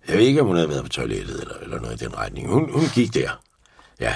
Jeg 0.08 0.18
ved 0.18 0.26
ikke, 0.26 0.42
om 0.42 0.48
hun 0.48 0.56
havde 0.56 0.70
været 0.70 0.84
på 0.84 0.90
toilettet 0.90 1.42
eller, 1.42 1.56
eller 1.56 1.80
noget 1.80 2.02
i 2.02 2.06
den 2.06 2.18
retning. 2.18 2.50
Hun, 2.50 2.72
hun 2.72 2.84
gik 2.94 3.14
der. 3.14 3.42
Ja. 4.00 4.16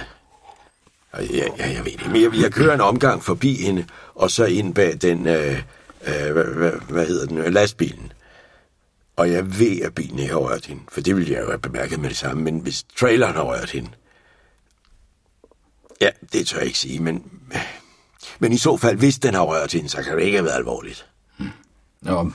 Og 1.11 1.25
Ja, 1.25 1.45
ja, 1.57 1.73
jeg 1.73 1.85
ved 1.85 1.91
det. 1.91 2.11
Men 2.11 2.21
jeg, 2.21 2.41
jeg 2.41 2.51
kører 2.51 2.73
en 2.73 2.81
omgang 2.81 3.23
forbi 3.23 3.55
hende, 3.55 3.85
og 4.15 4.31
så 4.31 4.45
ind 4.45 4.75
bag 4.75 4.97
den, 5.01 5.27
øh, 5.27 5.61
øh, 6.07 6.31
hvad, 6.33 6.43
hvad, 6.43 6.71
hvad 6.89 7.05
hedder 7.05 7.25
den, 7.25 7.53
lastbilen. 7.53 8.11
Og 9.15 9.31
jeg 9.31 9.59
ved, 9.59 9.81
at 9.81 9.95
bilen 9.95 10.19
ikke 10.19 10.33
har 10.33 10.39
rørt 10.39 10.65
hende, 10.65 10.81
for 10.91 11.01
det 11.01 11.15
ville 11.15 11.33
jeg 11.33 11.41
jo 11.41 11.47
have 11.47 11.59
bemærket 11.59 11.99
med 11.99 12.09
det 12.09 12.17
samme. 12.17 12.43
Men 12.43 12.59
hvis 12.59 12.85
traileren 12.97 13.35
har 13.35 13.43
rørt 13.43 13.69
hende, 13.69 13.89
ja, 16.01 16.09
det 16.33 16.47
tør 16.47 16.57
jeg 16.57 16.65
ikke 16.65 16.79
sige, 16.79 16.99
men, 16.99 17.31
men 18.39 18.51
i 18.51 18.57
så 18.57 18.77
fald, 18.77 18.97
hvis 18.97 19.19
den 19.19 19.33
har 19.33 19.41
rørt 19.41 19.73
hende, 19.73 19.89
så 19.89 20.03
kan 20.03 20.17
det 20.17 20.23
ikke 20.23 20.37
have 20.37 20.45
været 20.45 20.57
alvorligt. 20.57 21.07
Og, 22.05 22.31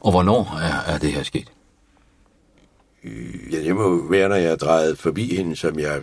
og 0.00 0.10
hvornår 0.10 0.58
er, 0.58 0.92
er 0.94 0.98
det 0.98 1.12
her 1.12 1.22
sket? 1.22 1.52
Ja, 3.50 3.62
det 3.62 3.76
må 3.76 4.08
være, 4.10 4.28
når 4.28 4.36
jeg 4.36 4.60
drejet 4.60 4.98
forbi 4.98 5.36
hende, 5.36 5.56
som 5.56 5.78
jeg... 5.78 6.02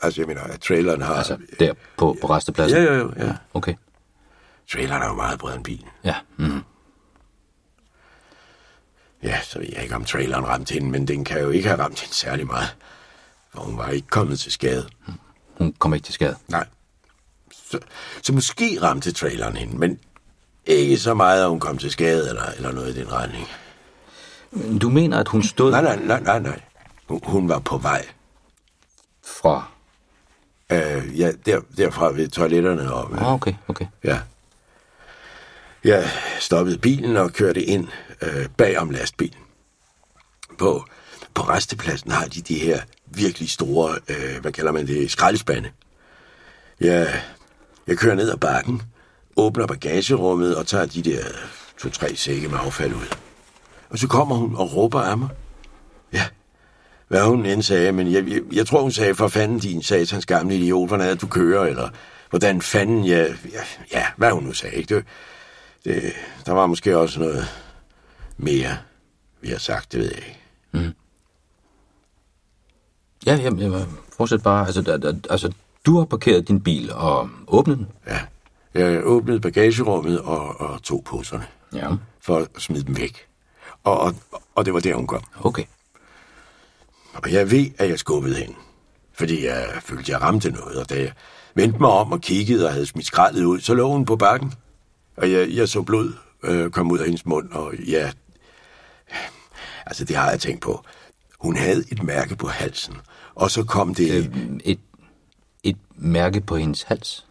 Altså, 0.00 0.20
jeg 0.20 0.28
mener, 0.28 0.42
at 0.42 0.60
traileren 0.60 1.02
har... 1.02 1.14
Altså, 1.14 1.38
der 1.58 1.74
på, 1.96 2.16
på 2.20 2.26
restepladsen? 2.30 2.78
Ja, 2.78 2.92
ja, 2.92 2.98
ja. 2.98 3.26
ja. 3.26 3.34
Okay. 3.54 3.74
Traileren 4.72 5.02
er 5.02 5.06
jo 5.06 5.14
meget 5.14 5.38
bredere 5.38 5.56
end 5.56 5.64
bilen. 5.64 5.88
Ja. 6.04 6.16
Mm. 6.36 6.60
Ja, 9.22 9.40
så 9.42 9.58
ved 9.58 9.68
jeg 9.72 9.82
ikke, 9.82 9.94
om 9.94 10.04
traileren 10.04 10.46
ramte 10.46 10.74
hende, 10.74 10.90
men 10.90 11.08
den 11.08 11.24
kan 11.24 11.40
jo 11.40 11.50
ikke 11.50 11.68
have 11.68 11.82
ramt 11.82 12.00
hende 12.00 12.14
særlig 12.14 12.46
meget. 12.46 12.76
For 13.54 13.60
hun 13.60 13.76
var 13.76 13.88
ikke 13.88 14.08
kommet 14.08 14.40
til 14.40 14.52
skade. 14.52 14.88
Hun 15.58 15.74
kom 15.78 15.94
ikke 15.94 16.04
til 16.04 16.14
skade? 16.14 16.36
Nej. 16.48 16.66
Så, 17.70 17.78
så 18.22 18.32
måske 18.32 18.78
ramte 18.82 19.12
traileren 19.12 19.56
hende, 19.56 19.76
men 19.78 19.98
ikke 20.66 20.98
så 20.98 21.14
meget, 21.14 21.42
at 21.42 21.48
hun 21.48 21.60
kom 21.60 21.78
til 21.78 21.90
skade 21.90 22.28
eller, 22.28 22.44
eller 22.56 22.72
noget 22.72 22.96
i 22.96 23.00
den 23.00 23.12
retning. 23.12 23.48
Du 24.80 24.88
mener, 24.88 25.18
at 25.18 25.28
hun 25.28 25.42
stod... 25.42 25.70
Nej, 25.70 25.82
nej, 25.82 25.96
nej, 25.96 26.20
nej, 26.20 26.38
nej. 26.38 26.60
Hun, 27.08 27.20
hun 27.24 27.48
var 27.48 27.58
på 27.58 27.78
vej. 27.78 28.06
Fra? 29.24 29.68
Øh, 30.72 31.20
ja, 31.20 31.32
der, 31.46 31.60
derfra 31.76 32.12
ved 32.12 32.28
toiletterne. 32.28 32.92
Og, 32.92 33.10
Ah, 33.18 33.32
okay, 33.32 33.54
okay. 33.68 33.86
Ja. 34.04 34.20
Jeg 35.84 36.10
stoppede 36.40 36.78
bilen 36.78 37.16
og 37.16 37.32
kørte 37.32 37.62
ind 37.62 37.88
øh, 38.22 38.48
bag 38.56 38.78
om 38.78 38.90
lastbilen. 38.90 39.40
På, 40.58 40.84
på 41.34 41.42
restepladsen 41.42 42.10
har 42.10 42.26
de 42.26 42.40
de 42.40 42.58
her 42.58 42.80
virkelig 43.06 43.50
store, 43.50 43.98
øh, 44.08 44.40
hvad 44.40 44.52
kalder 44.52 44.72
man 44.72 44.86
det, 44.86 45.10
skraldespande. 45.10 45.70
Jeg, 46.80 47.22
jeg 47.86 47.98
kører 47.98 48.14
ned 48.14 48.30
ad 48.30 48.36
bakken, 48.36 48.82
åbner 49.36 49.66
bagagerummet 49.66 50.56
og 50.56 50.66
tager 50.66 50.86
de 50.86 51.02
der 51.02 51.24
to-tre 51.78 52.16
sække 52.16 52.48
med 52.48 52.58
affald 52.60 52.94
ud. 52.94 53.16
Og 53.90 53.98
så 53.98 54.08
kommer 54.08 54.36
hun 54.36 54.56
og 54.56 54.76
råber 54.76 55.00
af 55.00 55.18
mig. 55.18 55.28
Ja, 56.12 56.26
hvad 57.08 57.22
hun 57.22 57.46
end 57.46 57.62
sagde, 57.62 57.92
men 57.92 58.12
jeg, 58.12 58.28
jeg, 58.28 58.40
jeg 58.52 58.66
tror, 58.66 58.82
hun 58.82 58.92
sagde, 58.92 59.14
for 59.14 59.28
fanden 59.28 59.58
din 59.58 59.82
satans 59.82 60.26
gamle 60.26 60.56
idiot, 60.56 60.88
hvordan 60.88 61.08
er 61.08 61.14
du 61.14 61.26
kører, 61.26 61.64
eller 61.64 61.88
hvordan 62.30 62.62
fanden, 62.62 63.06
jeg... 63.06 63.34
ja, 63.52 63.60
ja 63.92 64.06
hvad 64.16 64.30
hun 64.30 64.44
nu 64.44 64.52
sagde, 64.52 64.76
ikke? 64.76 64.94
Det, 64.94 65.04
det, 65.84 66.12
der 66.46 66.52
var 66.52 66.66
måske 66.66 66.98
også 66.98 67.20
noget 67.20 67.48
mere, 68.36 68.76
vi 69.40 69.48
har 69.48 69.58
sagt, 69.58 69.92
det 69.92 70.00
ved 70.00 70.08
jeg 70.08 70.16
ikke. 70.16 70.40
Mm. 70.72 70.94
Ja, 73.26 73.34
ja, 73.34 73.50
ja, 73.58 73.84
fortsæt 74.16 74.42
bare. 74.42 74.66
Altså, 74.66 74.82
da, 74.82 74.98
da, 74.98 75.14
altså, 75.30 75.52
du 75.86 75.98
har 75.98 76.04
parkeret 76.04 76.48
din 76.48 76.60
bil 76.60 76.92
og 76.92 77.30
åbnet 77.46 77.78
den? 77.78 77.88
Ja, 78.06 78.20
jeg 78.74 79.00
åbnede 79.04 79.40
bagagerummet 79.40 80.20
og, 80.20 80.60
og 80.60 80.82
tog 80.82 81.02
poserne. 81.04 81.46
Ja. 81.74 81.88
For 82.20 82.38
at 82.38 82.48
smide 82.58 82.84
dem 82.84 82.96
væk. 82.96 83.26
Og, 83.84 84.00
og, 84.00 84.14
og 84.54 84.64
det 84.64 84.74
var 84.74 84.80
der, 84.80 84.94
hun 84.94 85.06
kom. 85.06 85.22
Okay. 85.40 85.64
Og 87.14 87.32
jeg 87.32 87.50
ved, 87.50 87.66
at 87.78 87.88
jeg 87.88 87.98
skubbede 87.98 88.34
hende. 88.34 88.54
Fordi 89.12 89.46
jeg 89.46 89.66
følte, 89.80 90.02
at 90.02 90.08
jeg 90.08 90.20
ramte 90.22 90.50
noget. 90.50 90.76
Og 90.76 90.90
da 90.90 91.00
jeg 91.00 91.12
vendte 91.54 91.78
mig 91.78 91.90
om 91.90 92.12
og 92.12 92.20
kiggede 92.20 92.66
og 92.66 92.72
havde 92.72 92.86
smidt 92.86 93.06
skraldet 93.06 93.44
ud, 93.44 93.60
så 93.60 93.74
lå 93.74 93.88
hun 93.88 94.04
på 94.04 94.16
bakken. 94.16 94.52
Og 95.16 95.32
jeg, 95.32 95.48
jeg 95.50 95.68
så 95.68 95.82
blod 95.82 96.12
øh, 96.42 96.70
komme 96.70 96.92
ud 96.92 96.98
af 96.98 97.04
hendes 97.04 97.26
mund. 97.26 97.52
Og 97.52 97.74
ja, 97.74 98.10
altså 99.86 100.04
det 100.04 100.16
har 100.16 100.30
jeg 100.30 100.40
tænkt 100.40 100.60
på. 100.62 100.84
Hun 101.38 101.56
havde 101.56 101.84
et 101.92 102.02
mærke 102.02 102.36
på 102.36 102.46
halsen. 102.46 102.94
Og 103.34 103.50
så 103.50 103.64
kom 103.64 103.94
det... 103.94 104.10
Øh, 104.10 104.60
et, 104.64 104.80
et 105.62 105.76
mærke 105.96 106.40
på 106.40 106.56
hendes 106.56 106.82
hals? 106.82 107.26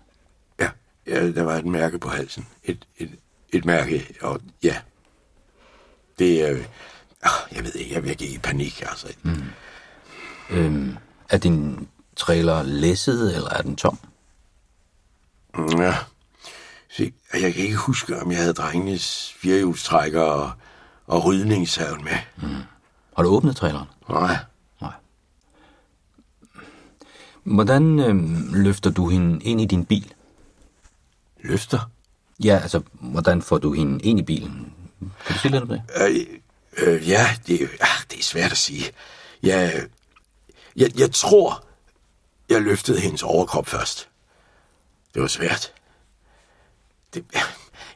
Ja, 0.60 0.70
ja, 1.08 1.32
der 1.32 1.44
var 1.44 1.56
et 1.56 1.66
mærke 1.66 2.00
på 2.00 2.10
halsen. 2.10 2.48
Et, 2.64 2.88
et, 2.98 3.12
et 3.50 3.66
mærke, 3.66 4.08
og 4.22 4.42
ja. 4.64 4.78
Det 6.20 6.42
er... 6.42 6.52
Øh, 6.52 6.66
jeg 7.56 7.64
ved 7.64 7.74
ikke, 7.76 7.94
jeg 7.94 8.04
vil 8.04 8.34
i 8.34 8.38
panik, 8.38 8.82
altså. 8.82 9.08
Mm. 9.24 9.44
Øhm, 10.50 10.98
er 11.30 11.38
din 11.38 11.88
trailer 12.16 12.64
læsset, 12.64 13.36
eller 13.36 13.50
er 13.50 13.62
den 13.62 13.76
tom? 13.76 14.00
Ja. 15.78 15.96
Se, 16.90 17.14
jeg 17.34 17.54
kan 17.54 17.64
ikke 17.64 17.76
huske, 17.76 18.22
om 18.22 18.32
jeg 18.32 18.40
havde 18.40 18.54
drengenes 18.54 19.34
firehjulstrækker 19.38 20.22
og, 20.22 20.52
og 21.08 21.26
rydningshaven 21.26 22.04
med. 22.04 22.18
Mm. 22.38 22.56
Har 23.16 23.24
du 23.24 23.30
åbnet 23.30 23.56
traileren? 23.56 23.88
Nej. 24.10 24.38
Hvordan 27.44 28.00
øhm, 28.00 28.54
løfter 28.54 28.90
du 28.90 29.10
hende 29.10 29.44
ind 29.44 29.62
i 29.62 29.66
din 29.66 29.86
bil? 29.86 30.14
Løfter? 31.44 31.92
Ja, 32.44 32.60
altså, 32.62 32.82
hvordan 32.92 33.42
får 33.42 33.58
du 33.58 33.74
hende 33.74 34.06
ind 34.06 34.20
i 34.20 34.24
bilen? 34.24 34.74
Kan 35.00 35.36
du 35.36 35.40
sige 35.40 35.52
lidt 35.52 35.64
om 35.64 35.68
det? 35.70 35.82
Øh, 35.98 36.16
øh, 36.78 37.10
ja, 37.10 37.28
det, 37.48 37.62
ah, 37.62 38.04
det 38.12 38.20
er 38.20 38.24
svært 38.24 38.52
at 38.52 38.58
sige. 38.58 38.84
Jeg, 39.44 39.88
jeg, 40.76 41.00
jeg 41.00 41.12
tror, 41.12 41.66
jeg 42.50 42.62
løftede 42.62 43.00
hendes 43.00 43.24
overkrop 43.24 43.68
først. 43.68 44.10
Det 45.14 45.22
var 45.22 45.28
svært. 45.28 45.74
Det, 47.14 47.26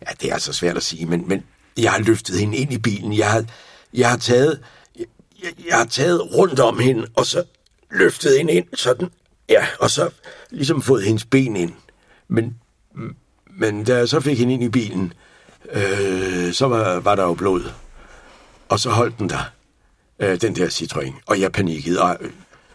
ja, 0.01 0.11
det 0.21 0.29
er 0.29 0.33
altså 0.33 0.53
svært 0.53 0.77
at 0.77 0.83
sige, 0.83 1.05
men, 1.05 1.27
men 1.27 1.43
jeg 1.77 1.91
har 1.91 1.99
løftet 1.99 2.39
hende 2.39 2.57
ind 2.57 2.73
i 2.73 2.77
bilen. 2.77 3.17
Jeg 3.17 3.31
har, 3.31 3.45
jeg 3.93 4.09
har 4.09 4.17
taget 4.17 4.63
jeg, 5.43 5.67
jeg 5.67 5.77
har 5.77 5.85
taget 5.85 6.33
rundt 6.33 6.59
om 6.59 6.79
hende, 6.79 7.07
og 7.15 7.25
så 7.25 7.43
løftet 7.91 8.37
hende 8.37 8.53
ind, 8.53 8.67
sådan, 8.73 9.09
ja, 9.49 9.65
og 9.79 9.91
så 9.91 10.09
ligesom 10.49 10.81
fået 10.81 11.03
hendes 11.03 11.25
ben 11.25 11.55
ind. 11.55 11.73
Men, 12.27 12.59
men 13.45 13.83
da 13.83 13.97
jeg 13.97 14.09
så 14.09 14.19
fik 14.19 14.39
hende 14.39 14.53
ind 14.53 14.63
i 14.63 14.69
bilen, 14.69 15.13
øh, 15.71 16.53
så 16.53 16.67
var, 16.67 16.99
var 16.99 17.15
der 17.15 17.23
jo 17.23 17.33
blod. 17.33 17.71
Og 18.69 18.79
så 18.79 18.89
holdt 18.89 19.19
den 19.19 19.29
der, 19.29 19.51
øh, 20.19 20.41
den 20.41 20.55
der 20.55 20.67
Citroën, 20.67 21.21
og 21.25 21.39
jeg 21.39 21.51
panikkede, 21.51 22.01
og, 22.01 22.17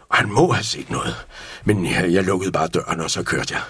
og 0.09 0.17
han 0.17 0.31
må 0.31 0.51
have 0.51 0.63
set 0.63 0.89
noget. 0.89 1.15
Men 1.63 1.85
jeg, 1.85 2.13
jeg 2.13 2.23
lukkede 2.23 2.51
bare 2.51 2.67
døren, 2.67 2.99
og 2.99 3.11
så 3.11 3.23
kørte 3.23 3.53
jeg. 3.53 3.63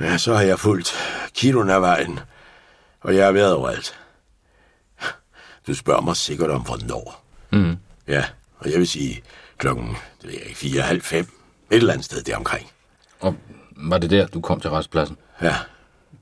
Ja, 0.00 0.18
så 0.18 0.34
har 0.34 0.42
jeg 0.42 0.58
fulgt 0.58 0.94
kiloen 1.34 1.70
af 1.70 1.82
vejen, 1.82 2.20
og 3.00 3.16
jeg 3.16 3.24
har 3.24 3.32
været 3.32 3.54
overalt. 3.54 4.00
Du 5.66 5.74
spørger 5.74 6.00
mig 6.00 6.16
sikkert 6.16 6.50
om, 6.50 6.62
hvornår. 6.62 7.24
Mm. 7.52 7.76
Ja, 8.08 8.24
og 8.58 8.70
jeg 8.70 8.78
vil 8.78 8.88
sige 8.88 9.22
klokken 9.58 9.96
det 10.22 10.28
ved 10.28 10.32
jeg 10.32 10.42
ikke, 10.42 10.58
fire, 10.58 10.82
halv 10.82 11.02
fem. 11.02 11.39
Et 11.70 11.76
eller 11.76 11.92
andet 11.92 12.04
sted 12.04 12.22
deromkring. 12.22 12.66
Og 13.20 13.34
var 13.76 13.98
det 13.98 14.10
der, 14.10 14.26
du 14.26 14.40
kom 14.40 14.60
til 14.60 14.70
restpladsen? 14.70 15.16
Ja. 15.42 15.54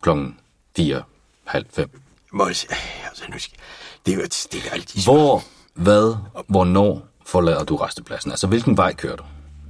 Klokken 0.01 0.37
fire, 0.77 1.03
halv 1.45 1.67
fem. 1.71 2.01
Må 2.33 2.47
jeg 2.47 2.57
sige, 2.57 2.71
altså 3.09 3.25
nu 3.33 3.39
skal, 3.39 3.59
det 4.07 4.13
er 4.13 4.17
jo 4.17 4.23
det 4.23 4.67
er 4.67 4.73
altid 4.73 5.05
Hvor, 5.05 5.43
hvad, 5.75 6.17
hvornår 6.49 7.03
forlader 7.27 7.65
du 7.65 7.77
restepladsen? 7.77 8.31
Altså, 8.31 8.47
hvilken 8.47 8.77
vej 8.77 8.95
kører 8.95 9.17
du? 9.17 9.25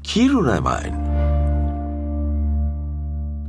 Kiloen 0.04 0.48
af 0.48 0.64
vejen. 0.64 0.94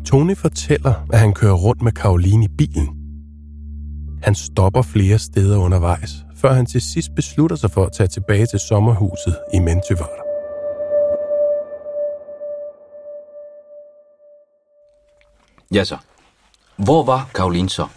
Tony 0.06 0.38
fortæller, 0.38 0.94
at 1.14 1.20
han 1.20 1.34
kører 1.34 1.54
rundt 1.54 1.82
med 1.82 1.92
Karoline 1.92 2.46
i 2.46 2.48
bilen. 2.58 2.90
Han 4.24 4.36
stopper 4.36 4.82
flere 4.82 5.20
steder 5.20 5.58
undervejs, 5.58 6.12
før 6.36 6.54
han 6.54 6.66
til 6.66 6.82
sidst 6.82 7.10
beslutter 7.16 7.56
sig 7.56 7.72
for 7.72 7.86
at 7.86 7.92
tage 7.92 8.08
tilbage 8.08 8.46
til 8.46 8.60
sommerhuset 8.60 9.38
i 9.54 9.60
Mentyvar. 9.60 10.29
Ja 15.72 15.84
så. 15.84 15.98
Hvor 16.76 17.04
var 17.04 17.30
Karoline 17.36 17.70
så? 17.70 17.88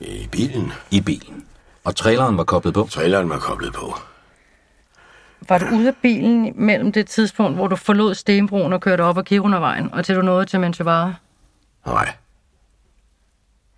I 0.00 0.28
bilen. 0.32 0.72
I 0.90 1.00
bilen. 1.00 1.44
Og 1.84 1.96
traileren 1.96 2.36
var 2.36 2.44
koblet 2.44 2.74
på? 2.74 2.88
Traileren 2.90 3.28
var 3.28 3.38
koblet 3.38 3.72
på. 3.72 3.94
Var 5.48 5.58
du 5.58 5.66
ude 5.76 5.88
af 5.88 5.94
bilen 6.02 6.52
mellem 6.56 6.92
det 6.92 7.06
tidspunkt, 7.06 7.56
hvor 7.56 7.68
du 7.68 7.76
forlod 7.76 8.14
Stenbroen 8.14 8.72
og 8.72 8.80
kørte 8.80 9.02
op 9.02 9.18
ad 9.18 9.24
Kirunavejen, 9.24 9.94
og 9.94 10.04
til 10.04 10.14
du 10.16 10.22
nåede 10.22 10.44
til 10.46 10.60
Menchevara? 10.60 11.14
Nej. 11.86 12.12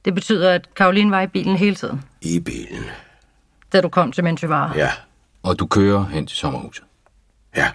Det 0.04 0.14
betyder, 0.14 0.52
at 0.52 0.74
Karoline 0.74 1.10
var 1.10 1.20
i 1.20 1.26
bilen 1.26 1.56
hele 1.56 1.76
tiden, 1.76 2.02
I 2.20 2.40
bilen. 2.40 2.84
da 3.72 3.80
du 3.80 3.88
kom 3.88 4.12
til 4.12 4.24
Menchevara? 4.24 4.72
Ja. 4.76 4.90
Og 5.42 5.58
du 5.58 5.66
kører 5.66 6.04
hen 6.04 6.26
til 6.26 6.36
sommerhuset? 6.36 6.84
Ja. 7.56 7.70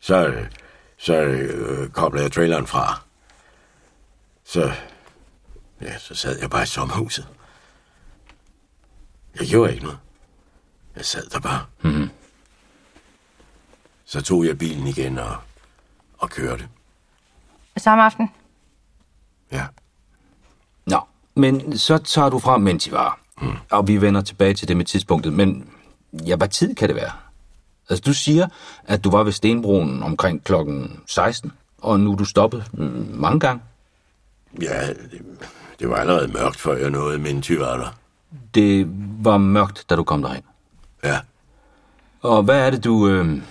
Så, 0.00 0.32
Så 0.98 1.14
øh, 1.14 1.88
koblede 1.90 2.24
jeg 2.24 2.32
traileren 2.32 2.66
fra. 2.66 3.02
Så, 4.44 4.72
ja, 5.80 5.98
så 5.98 6.14
sad 6.14 6.40
jeg 6.40 6.50
bare 6.50 6.62
i 6.62 6.66
sommerhuset. 6.66 7.28
Jeg 9.40 9.48
gjorde 9.48 9.72
ikke 9.72 9.84
noget. 9.84 9.98
Jeg 10.96 11.04
sad 11.04 11.26
der 11.26 11.40
bare. 11.40 11.66
Mm. 11.82 12.10
Så 14.04 14.22
tog 14.22 14.46
jeg 14.46 14.58
bilen 14.58 14.86
igen 14.86 15.18
og, 15.18 15.36
og 16.18 16.30
kørte. 16.30 16.68
Samme 17.76 18.04
aften? 18.04 18.30
Ja. 19.52 19.66
Nå, 20.86 21.00
men 21.34 21.78
så 21.78 21.98
tager 21.98 22.28
du 22.28 22.38
fra 22.38 22.58
Mentivar, 22.58 23.20
mm. 23.42 23.56
og 23.70 23.88
vi 23.88 24.00
vender 24.00 24.20
tilbage 24.20 24.54
til 24.54 24.68
det 24.68 24.76
med 24.76 24.84
tidspunktet, 24.84 25.32
men 25.32 25.70
ja, 26.12 26.36
hvad 26.36 26.48
tid 26.48 26.74
kan 26.74 26.88
det 26.88 26.96
være? 26.96 27.12
Altså, 27.88 28.02
du 28.06 28.14
siger, 28.14 28.48
at 28.84 29.04
du 29.04 29.10
var 29.10 29.22
ved 29.22 29.32
Stenbroen 29.32 30.02
omkring 30.02 30.44
klokken 30.44 31.00
16, 31.06 31.52
og 31.78 32.00
nu 32.00 32.12
er 32.12 32.16
du 32.16 32.24
stoppet 32.24 32.64
mm, 32.72 33.10
mange 33.14 33.40
gange. 33.40 33.62
Ja, 34.62 34.88
det, 34.88 35.22
det 35.78 35.88
var 35.88 35.96
allerede 35.96 36.28
mørkt, 36.28 36.60
før 36.60 36.76
jeg 36.76 36.90
nåede 36.90 37.18
min 37.18 37.42
tyvarter. 37.42 37.98
Det 38.54 38.86
var 39.24 39.38
mørkt, 39.38 39.84
da 39.90 39.96
du 39.96 40.04
kom 40.04 40.22
derhen. 40.22 40.42
Ja. 41.04 41.20
Og 42.20 42.42
hvad 42.42 42.66
er 42.66 42.70
det, 42.70 42.84
du... 42.84 43.08
Øh... 43.08 43.42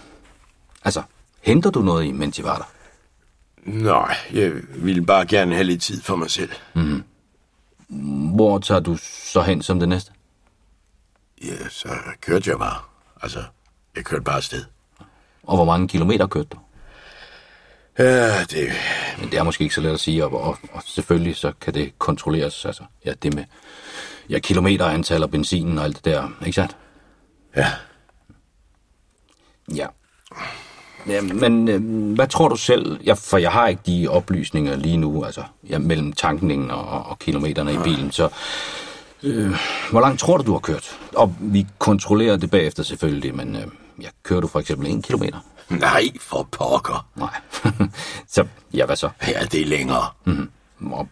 Altså, 0.86 1.04
henter 1.42 1.70
du 1.70 1.82
noget 1.82 2.06
i, 2.06 2.12
mens 2.12 2.40
I 2.40 2.44
var 2.44 2.58
der? 2.58 2.66
Nej, 3.72 4.16
jeg 4.34 4.52
ville 4.76 5.06
bare 5.06 5.26
gerne 5.26 5.54
have 5.54 5.64
lidt 5.64 5.82
tid 5.82 6.02
for 6.02 6.16
mig 6.16 6.32
selv. 6.32 6.52
Mm. 6.74 7.04
Hvor 8.36 8.60
tager 8.60 8.80
du 8.80 8.98
så 9.32 9.42
hen 9.42 9.62
som 9.62 9.80
det 9.80 9.90
næste? 9.90 10.12
Ja, 11.44 11.70
så 11.70 11.90
kørte 12.22 12.50
jeg 12.50 12.60
bare. 12.60 12.78
Altså, 13.22 13.44
jeg 13.96 14.06
kørte 14.06 14.24
bare 14.24 14.36
afsted. 14.36 14.66
Og 15.44 15.56
hvor 15.56 15.66
mange 15.66 15.88
kilometer 15.88 16.28
kørte 16.28 16.50
du? 16.52 16.58
Ja, 18.00 18.44
det... 18.44 18.72
Men 19.20 19.32
det 19.32 19.40
er 19.40 19.44
måske 19.44 19.64
ikke 19.64 19.76
så 19.76 19.82
let 19.82 19.90
at 19.90 20.00
sige, 20.00 20.26
og, 20.26 20.42
og, 20.42 20.58
og 20.72 20.82
selvfølgelig 20.86 21.36
så 21.36 21.54
kan 21.62 21.74
det 21.74 22.00
kontrolleres. 22.00 22.66
Altså, 22.66 22.84
ja, 23.06 23.14
det 23.24 23.34
med 23.34 23.44
ja, 24.30 24.40
kilometer, 24.40 24.86
antal 24.86 25.24
og 25.24 25.32
benzinen 25.32 25.78
og 25.78 25.84
alt 25.84 25.96
det 25.96 26.06
der, 26.06 26.30
ikke 26.42 26.56
sandt? 26.56 26.78
Ja. 27.56 27.68
Ja. 29.76 29.88
ja 31.08 31.22
men 31.22 31.68
øh, 31.68 32.16
hvad 32.16 32.28
tror 32.28 32.50
du 32.50 32.56
selv? 32.56 33.00
Ja, 33.06 33.14
for 33.14 33.38
jeg 33.38 33.52
har 33.52 33.68
ikke 33.68 33.82
de 33.86 34.08
oplysninger 34.10 34.76
lige 34.76 34.98
nu, 34.98 35.24
altså 35.24 35.44
ja, 35.70 35.78
mellem 35.78 36.14
tankningen 36.14 36.72
og, 36.72 36.86
og 36.86 37.20
kilometerne 37.20 37.74
i 37.74 37.78
bilen, 37.84 38.12
så 38.12 38.30
øh, 39.24 39.52
hvor 39.92 40.02
langt 40.02 40.20
tror 40.20 40.38
du, 40.38 40.44
du 40.44 40.52
har 40.52 40.60
kørt? 40.60 41.00
Og 41.16 41.36
vi 41.40 41.68
kontrollerer 41.80 42.38
det 42.38 42.52
bagefter 42.52 42.84
selvfølgelig, 42.84 43.36
men 43.36 43.56
øh, 43.56 43.68
ja, 44.02 44.08
kører 44.24 44.42
du 44.42 44.48
for 44.48 44.60
eksempel 44.60 44.88
en 44.88 45.02
kilometer? 45.02 45.40
Nej, 45.80 46.20
for 46.20 46.44
pokker. 46.52 47.08
Nej. 47.16 47.42
så, 48.34 48.48
ja, 48.74 48.86
hvad 48.86 48.96
så? 48.96 49.10
Ja, 49.28 49.46
det 49.46 49.62
er 49.62 49.66
længere. 49.66 50.10
Mm-hmm. 50.26 50.94
Og, 50.94 51.08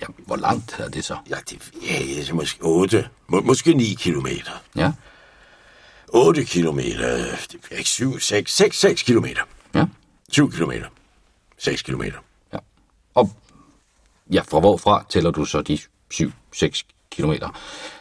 ja, 0.00 0.06
hvor 0.26 0.36
langt 0.36 0.78
er 0.78 0.88
det 0.88 1.04
så? 1.04 1.16
Ja, 1.30 1.36
det, 1.50 1.70
ja, 1.90 1.98
det 1.98 2.28
er 2.28 2.34
måske 2.34 2.62
8, 2.62 3.08
må, 3.28 3.40
måske 3.40 3.74
9 3.74 3.94
kilometer. 3.98 4.62
Ja. 4.76 4.92
8 6.08 6.44
kilometer, 6.44 7.16
det 7.52 7.60
er 7.70 7.76
ikke 7.76 7.90
7, 7.90 8.18
6, 8.18 8.56
6, 8.56 8.80
6 8.80 9.02
kilometer. 9.02 9.42
Ja. 9.74 9.86
7 10.32 10.50
kilometer. 10.52 10.86
6 11.58 11.82
kilometer. 11.82 12.18
Ja. 12.52 12.58
Og 13.14 13.30
ja, 14.32 14.42
fra 14.42 14.60
hvorfra 14.60 15.04
tæller 15.08 15.30
du 15.30 15.44
så 15.44 15.62
de 15.62 15.78
7-6 16.14 16.82
kilometer? 17.10 17.48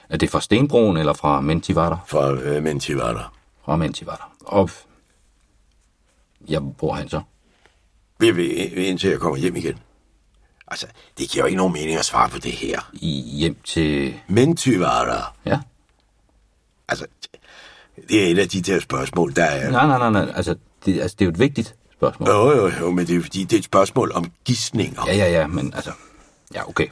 Er 0.09 0.17
det 0.17 0.29
fra 0.29 0.41
Stenbroen 0.41 0.97
eller 0.97 1.13
fra 1.13 1.41
Mentivater? 1.41 1.97
Fra 2.07 2.31
øh, 2.31 2.63
Mentivater. 2.63 3.33
Fra 3.65 3.75
Mentivater. 3.75 4.33
Og 4.39 4.69
ja, 6.49 6.59
hvor 6.59 6.91
er 6.91 6.95
han 6.95 7.09
så? 7.09 7.21
Jeg 8.23 8.35
vil, 8.35 8.77
indtil 8.87 9.09
jeg 9.09 9.19
kommer 9.19 9.37
hjem 9.37 9.55
igen. 9.55 9.79
Altså, 10.67 10.87
det 11.17 11.29
giver 11.29 11.43
jo 11.43 11.45
ikke 11.45 11.57
nogen 11.57 11.73
mening 11.73 11.97
at 11.97 12.05
svare 12.05 12.29
på 12.29 12.37
det 12.37 12.51
her. 12.51 12.89
I 12.93 13.21
hjem 13.37 13.57
til... 13.63 14.13
Mentivater. 14.27 15.35
Ja. 15.45 15.59
Altså, 16.87 17.05
det 18.09 18.23
er 18.23 18.31
et 18.31 18.39
af 18.39 18.49
de 18.49 18.61
der 18.61 18.79
spørgsmål, 18.79 19.35
der 19.35 19.43
er... 19.43 19.71
Nej, 19.71 19.87
nej, 19.87 19.97
nej, 19.97 20.25
nej. 20.25 20.33
Altså, 20.35 20.55
det, 20.85 21.01
altså, 21.01 21.15
det 21.19 21.25
er 21.25 21.25
jo 21.25 21.31
et 21.31 21.39
vigtigt 21.39 21.75
spørgsmål. 21.93 22.29
Jo, 22.29 22.51
jo, 22.55 22.71
jo, 22.79 22.91
men 22.91 23.07
det 23.07 23.15
er 23.15 23.21
fordi, 23.21 23.43
det 23.43 23.53
er 23.53 23.59
et 23.59 23.65
spørgsmål 23.65 24.11
om 24.11 24.31
gissninger. 24.45 25.01
Ja, 25.07 25.15
ja, 25.15 25.31
ja, 25.31 25.47
men 25.47 25.73
altså... 25.73 25.91
Ja, 26.53 26.69
okay. 26.69 26.87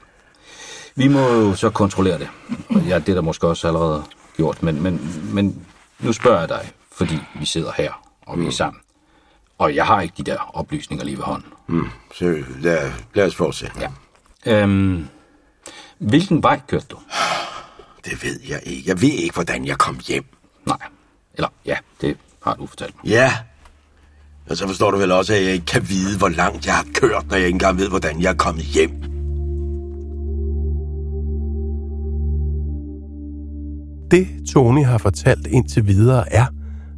Vi 0.96 1.08
må 1.08 1.20
jo 1.20 1.56
så 1.56 1.70
kontrollere 1.70 2.20
det. 2.20 2.30
Ja, 2.88 3.00
det 3.00 3.10
er 3.10 3.14
der 3.14 3.22
måske 3.22 3.48
også 3.48 3.68
allerede 3.68 4.04
gjort, 4.36 4.64
men, 4.64 4.84
men, 4.84 5.24
men 5.34 5.66
nu 6.00 6.14
spørger 6.14 6.40
jeg 6.40 6.50
dig, 6.50 6.72
fordi 6.92 7.18
vi 7.40 7.46
sidder 7.46 7.72
her, 7.78 8.18
og 8.26 8.40
vi 8.40 8.46
er 8.46 8.52
sammen. 8.52 8.82
Og 9.58 9.76
jeg 9.76 9.86
har 9.86 10.02
ikke 10.02 10.14
de 10.18 10.24
der 10.24 10.38
oplysninger 10.54 11.06
lige 11.06 11.18
ved 11.18 11.24
hånden. 11.24 11.50
Mm, 11.68 11.88
så 12.16 12.44
lad, 12.62 12.92
lad 13.14 13.26
os 13.26 13.36
fortsætte. 13.36 13.80
Ja. 13.80 14.62
Øhm, 14.64 15.08
hvilken 15.98 16.44
vej 16.44 16.60
kørte 16.68 16.86
du? 16.90 16.98
Det 18.06 18.24
ved 18.24 18.40
jeg 18.50 18.62
ikke. 18.64 18.90
Jeg 18.90 19.02
ved 19.02 19.10
ikke, 19.10 19.34
hvordan 19.34 19.66
jeg 19.66 19.78
kom 19.78 20.00
hjem. 20.08 20.26
Nej. 20.66 20.78
Eller, 21.34 21.50
ja, 21.66 21.78
det 22.02 22.18
har 22.44 22.56
du 22.56 22.68
fortalt 22.68 22.96
mig. 22.96 23.12
Ja. 23.12 23.34
Og 24.50 24.58
så 24.58 24.68
forstår 24.68 24.92
du 24.92 24.98
vel 24.98 25.12
også, 25.12 25.34
at 25.34 25.44
jeg 25.44 25.52
ikke 25.54 25.66
kan 25.66 25.90
vide, 25.90 26.18
hvor 26.18 26.30
langt 26.30 26.66
jeg 26.66 26.76
har 26.76 26.86
kørt, 26.94 27.26
når 27.30 27.36
jeg 27.36 27.46
ikke 27.46 27.56
engang 27.56 27.78
ved, 27.78 27.90
hvordan 27.90 28.22
jeg 28.22 28.30
er 28.30 28.38
kommet 28.38 28.64
hjem. 28.64 28.92
Det, 34.12 34.28
Tony 34.54 34.86
har 34.86 34.98
fortalt 34.98 35.48
indtil 35.48 35.88
videre, 35.88 36.34
er, 36.34 36.46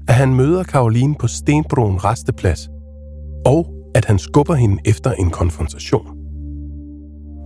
at 0.10 0.16
han 0.16 0.36
møder 0.36 0.64
Karoline 0.64 1.16
på 1.20 1.28
Stenbroen 1.28 2.04
resteplads, 2.04 2.70
og 3.46 3.74
at 3.96 4.06
han 4.06 4.20
skubber 4.20 4.54
hende 4.56 4.78
efter 4.86 5.12
en 5.12 5.30
konfrontation. 5.30 6.08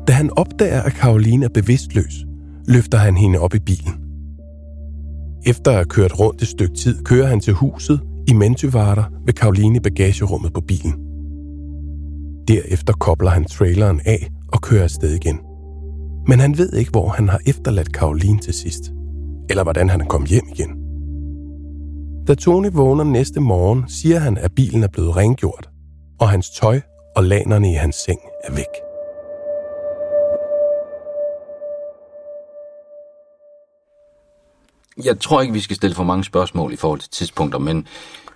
Da 0.08 0.14
han 0.14 0.30
opdager, 0.38 0.82
at 0.82 0.94
Karoline 0.94 1.46
er 1.46 1.50
bevidstløs, 1.54 2.26
løfter 2.68 2.98
han 2.98 3.18
hende 3.18 3.40
op 3.40 3.54
i 3.54 3.60
bilen. 3.60 3.94
Efter 5.46 5.72
at 5.72 5.78
have 5.78 5.86
kørt 5.86 6.20
rundt 6.20 6.42
et 6.42 6.48
stykke 6.48 6.76
tid, 6.76 7.04
kører 7.04 7.28
han 7.28 7.40
til 7.40 7.54
huset 7.54 8.02
i 8.28 8.34
Mentyvarter 8.34 9.04
ved 9.26 9.34
Karoline 9.34 9.76
i 9.76 9.80
bagagerummet 9.80 10.54
på 10.54 10.62
bilen. 10.62 10.94
Derefter 12.48 12.94
kobler 12.94 13.30
han 13.30 13.46
traileren 13.46 14.02
af 14.06 14.30
og 14.48 14.62
kører 14.62 14.84
afsted 14.84 15.14
igen. 15.14 15.40
Men 16.28 16.40
han 16.40 16.58
ved 16.58 16.74
ikke, 16.74 16.92
hvor 16.92 17.10
han 17.10 17.30
har 17.30 17.40
efterladt 17.48 17.94
Karoline 17.94 18.40
til 18.40 18.54
sidst, 18.54 18.94
eller 19.50 19.64
hvordan 19.64 19.90
han 19.90 20.02
er 20.02 20.06
kommet 20.06 20.30
hjem 20.30 20.46
igen. 20.56 20.83
Da 22.28 22.36
Tony 22.36 22.70
vågner 22.72 23.04
næste 23.04 23.40
morgen, 23.40 23.90
siger 23.90 24.20
han, 24.20 24.38
at 24.38 24.52
bilen 24.56 24.84
er 24.84 24.88
blevet 24.88 25.16
rengjort, 25.16 25.70
og 26.20 26.30
hans 26.30 26.50
tøj 26.50 26.82
og 27.16 27.24
lanerne 27.24 27.72
i 27.72 27.74
hans 27.74 27.96
seng 27.96 28.20
er 28.44 28.54
væk. 28.54 28.66
Jeg 35.06 35.20
tror 35.20 35.42
ikke, 35.42 35.54
vi 35.54 35.60
skal 35.60 35.76
stille 35.76 35.96
for 35.96 36.04
mange 36.04 36.24
spørgsmål 36.24 36.74
i 36.74 36.76
forhold 36.76 37.00
til 37.00 37.10
tidspunkter, 37.10 37.60
men 37.60 37.88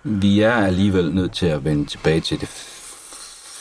vi 0.04 0.40
er 0.40 0.52
alligevel 0.52 1.14
nødt 1.14 1.32
til 1.32 1.46
at 1.46 1.64
vende 1.64 1.86
tilbage 1.86 2.20
til 2.20 2.40
det, 2.40 2.48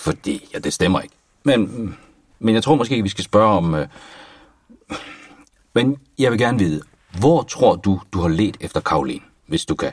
fordi 0.04 0.50
ja, 0.54 0.60
det 0.60 0.74
stemmer 0.74 1.00
ikke. 1.02 1.16
Men, 1.44 1.96
men 2.40 2.56
jeg 2.56 2.64
tror 2.64 2.76
måske 2.76 2.94
ikke, 2.94 3.04
vi 3.04 3.10
skal 3.10 3.24
spørge 3.24 3.58
om... 3.58 3.76
Øh, 3.76 3.88
men 5.76 5.98
jeg 6.20 6.32
vil 6.32 6.40
gerne 6.40 6.60
vide, 6.60 6.82
hvor 7.20 7.44
tror 7.44 7.76
du, 7.76 8.00
du 8.14 8.20
har 8.20 8.30
let 8.30 8.58
efter 8.62 8.80
Karoline, 8.80 9.24
hvis 9.48 9.66
du 9.66 9.76
kan 9.76 9.92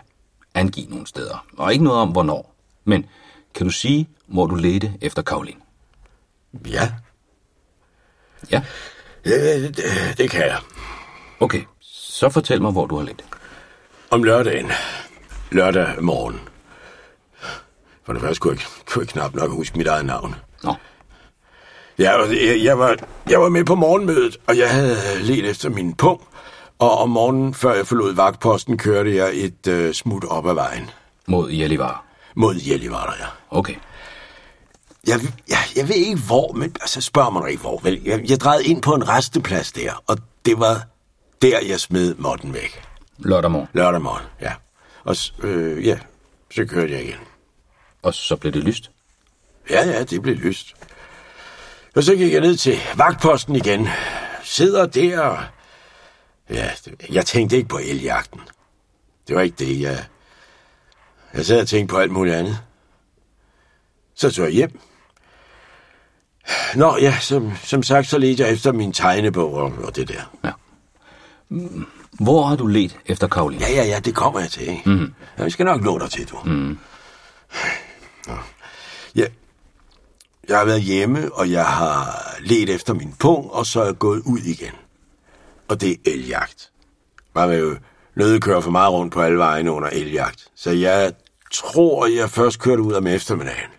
angive 0.54 0.86
nogle 0.90 1.06
steder? 1.06 1.46
Og 1.56 1.72
ikke 1.72 1.84
noget 1.84 2.00
om, 2.00 2.08
hvornår. 2.08 2.54
Men 2.84 3.06
kan 3.54 3.66
du 3.66 3.72
sige, 3.72 4.08
hvor 4.26 4.46
du 4.46 4.54
ledte 4.54 4.92
efter 5.00 5.22
Karoline? 5.22 5.60
Ja. 6.66 6.92
Ja? 8.50 8.62
Det, 9.24 9.76
det, 9.76 9.84
det 10.18 10.30
kan 10.30 10.40
jeg. 10.40 10.58
Okay, 11.40 11.62
så 11.80 12.28
fortæl 12.28 12.62
mig, 12.62 12.72
hvor 12.72 12.86
du 12.86 12.96
har 12.96 13.04
let. 13.04 13.24
Om 14.10 14.22
lørdagen. 14.22 14.70
Lørdag 15.50 16.02
morgen. 16.02 16.40
For 18.04 18.12
det 18.12 18.22
første 18.22 18.40
kunne 18.40 18.52
jeg, 18.52 18.60
kunne 18.86 19.02
jeg 19.02 19.08
knap 19.08 19.34
nok 19.34 19.50
huske 19.50 19.78
mit 19.78 19.86
eget 19.86 20.04
navn. 20.06 20.34
Nå. 20.62 20.74
Jeg, 21.98 22.26
jeg, 22.30 22.64
jeg, 22.64 22.78
var, 22.78 22.96
jeg 23.30 23.40
var 23.40 23.48
med 23.48 23.64
på 23.64 23.74
morgenmødet, 23.74 24.36
og 24.46 24.58
jeg 24.58 24.70
havde 24.70 24.96
let 25.22 25.50
efter 25.50 25.68
min 25.68 25.94
pung. 25.94 26.20
Og 26.78 26.98
om 26.98 27.10
morgenen, 27.10 27.54
før 27.54 27.74
jeg 27.74 27.87
forlod 27.87 28.14
vagtposten, 28.14 28.78
kørte 28.78 29.16
jeg 29.16 29.30
et 29.34 29.66
uh, 29.66 29.92
smut 29.92 30.24
op 30.24 30.46
ad 30.46 30.54
vejen. 30.54 30.90
Mod 31.26 31.50
Jellivar? 31.50 32.04
Mod 32.34 32.54
Jellivar, 32.54 33.16
ja. 33.20 33.58
Okay. 33.58 33.74
Jeg, 35.06 35.20
jeg, 35.48 35.58
jeg 35.76 35.88
ved 35.88 35.96
ikke 35.96 36.20
hvor, 36.20 36.52
men 36.52 36.76
altså 36.80 37.00
spørg 37.00 37.32
mig 37.32 37.50
ikke 37.50 37.60
hvor. 37.60 37.80
Vel, 37.82 38.02
jeg, 38.04 38.30
jeg 38.30 38.40
drejede 38.40 38.64
ind 38.64 38.82
på 38.82 38.94
en 38.94 39.08
resteplads 39.08 39.72
der, 39.72 40.02
og 40.06 40.18
det 40.44 40.58
var 40.58 40.82
der, 41.42 41.58
jeg 41.68 41.80
smed 41.80 42.14
måtten 42.14 42.54
væk. 42.54 42.82
Lørdag 43.18 43.50
morgen? 43.50 43.68
Lørdag 43.72 44.02
morgen, 44.02 44.24
ja. 44.40 44.52
Og 45.04 45.16
øh, 45.42 45.87
ja, 45.87 45.98
så 46.54 46.64
kørte 46.64 46.92
jeg 46.92 47.02
igen. 47.02 47.18
Og 48.02 48.14
så 48.14 48.37
blev 48.37 48.52
det 48.52 48.64
lyst? 48.64 48.90
Ja, 49.70 49.87
ja, 49.87 50.02
det 50.02 50.22
blev 50.22 50.34
lyst. 50.37 50.74
Og 51.96 52.02
så 52.02 52.16
gik 52.16 52.32
jeg 52.32 52.40
ned 52.40 52.56
til 52.56 52.78
vagtposten 52.96 53.56
igen. 53.56 53.88
Sidder 54.42 54.87
der. 54.87 55.53
Ja, 56.50 56.70
jeg 57.11 57.26
tænkte 57.26 57.57
ikke 57.57 57.68
på 57.68 57.78
eljagten. 57.78 58.40
Det 59.28 59.37
var 59.37 59.42
ikke 59.42 59.57
det, 59.59 59.80
jeg... 59.80 60.04
Jeg 61.35 61.46
sad 61.46 61.61
og 61.61 61.68
tænkte 61.68 61.92
på 61.92 61.98
alt 61.98 62.12
muligt 62.12 62.37
andet. 62.37 62.59
Så 64.14 64.30
tog 64.30 64.44
jeg 64.44 64.52
hjem. 64.52 64.80
Nå 66.74 66.96
ja, 67.00 67.18
som, 67.20 67.52
som 67.62 67.83
sagt, 67.83 68.07
så 68.07 68.18
ledte 68.18 68.42
jeg 68.42 68.52
efter 68.52 68.72
min 68.72 68.92
tegnebog 68.92 69.54
og, 69.54 69.72
og 69.85 69.96
det 69.96 70.09
der. 70.09 70.37
Ja. 70.44 70.50
Hvor 72.20 72.42
har 72.46 72.57
du 72.57 72.66
let 72.66 72.98
efter 73.07 73.28
Karoline? 73.28 73.64
Ja, 73.64 73.72
ja, 73.72 73.85
ja, 73.85 74.00
det 74.00 74.14
kommer 74.14 74.40
jeg 74.40 74.50
til. 74.50 74.80
Mm. 74.87 75.14
Ja, 75.38 75.44
vi 75.44 75.50
skal 75.50 75.66
nok 75.66 75.83
nå 75.83 75.98
dig 75.98 76.11
til, 76.11 76.28
du. 76.28 76.38
Mm. 76.44 76.78
Ja, 79.16 79.26
jeg 80.48 80.59
har 80.59 80.64
været 80.64 80.83
hjemme, 80.83 81.35
og 81.35 81.50
jeg 81.50 81.66
har 81.66 82.24
let 82.40 82.70
efter 82.70 82.94
min 82.94 83.12
pung, 83.18 83.50
og 83.50 83.66
så 83.66 83.80
er 83.80 83.85
jeg 83.85 83.98
gået 83.98 84.22
ud 84.24 84.38
igen. 84.38 84.72
Og 85.68 85.81
det 85.81 85.90
er 85.90 85.96
eljagt. 86.05 86.70
Man 87.35 87.50
vil 87.50 87.59
jo 87.59 87.77
nødt 88.14 88.42
køre 88.42 88.62
for 88.62 88.70
meget 88.70 88.92
rundt 88.92 89.12
på 89.12 89.20
alle 89.22 89.38
vejene 89.38 89.72
under 89.72 89.88
eljagt. 89.88 90.48
Så 90.55 90.70
jeg 90.70 91.12
tror, 91.53 92.07
jeg 92.07 92.31
først 92.31 92.59
kørte 92.59 92.83
ud 92.83 92.92
om 92.92 93.07
eftermiddagen. 93.07 93.70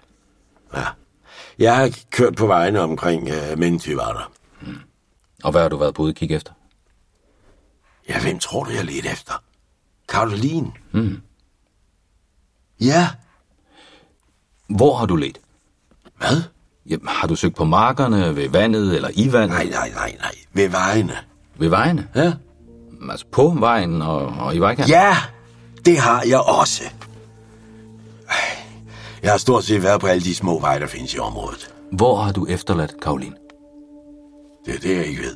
Ja. 0.73 0.85
Jeg 1.59 1.75
har 1.75 1.97
kørt 2.11 2.35
på 2.35 2.47
vejene 2.47 2.79
omkring 2.79 3.29
uh, 3.29 3.59
Mentyvater. 3.59 4.31
Og 5.43 5.51
hvad 5.51 5.61
har 5.61 5.69
du 5.69 5.77
været 5.77 5.93
på 5.93 6.11
kigge 6.15 6.35
efter? 6.35 6.51
Ja, 8.09 8.21
hvem 8.21 8.39
tror 8.39 8.63
du, 8.63 8.69
jeg 8.71 8.85
ledte 8.85 9.09
efter? 9.09 9.33
Karoline. 10.09 10.71
Mm. 10.91 11.21
Ja. 12.79 13.09
Hvor 14.69 14.95
har 14.95 15.05
du 15.05 15.15
let? 15.15 15.39
Hvad? 16.17 16.41
Jamen, 16.85 17.07
har 17.07 17.27
du 17.27 17.35
søgt 17.35 17.55
på 17.55 17.63
markerne, 17.63 18.35
ved 18.35 18.49
vandet 18.49 18.95
eller 18.95 19.09
i 19.13 19.33
vandet? 19.33 19.49
Nej, 19.49 19.65
nej, 19.65 19.89
nej, 19.89 20.15
nej. 20.19 20.35
Ved 20.53 20.69
vejene. 20.69 21.17
Ved 21.59 21.69
vejene? 21.69 22.07
Ja. 22.15 22.33
Altså 23.09 23.25
på 23.31 23.55
vejen 23.59 24.01
og, 24.01 24.33
og 24.39 24.55
i 24.55 24.59
vejkanten? 24.59 24.91
Ja, 24.93 25.15
det 25.85 25.99
har 25.99 26.23
jeg 26.27 26.39
også. 26.39 26.83
Jeg 29.23 29.31
har 29.31 29.37
stort 29.37 29.63
set 29.63 29.83
været 29.83 30.01
på 30.01 30.07
alle 30.07 30.23
de 30.23 30.35
små 30.35 30.59
veje, 30.59 30.79
der 30.79 30.87
findes 30.87 31.13
i 31.13 31.19
området. 31.19 31.73
Hvor 31.91 32.15
har 32.15 32.31
du 32.31 32.45
efterladt 32.45 33.01
Karoline? 33.01 33.35
Det 34.65 34.75
er 34.75 34.79
det, 34.79 34.95
jeg 34.95 35.05
ikke 35.05 35.21
ved. 35.21 35.35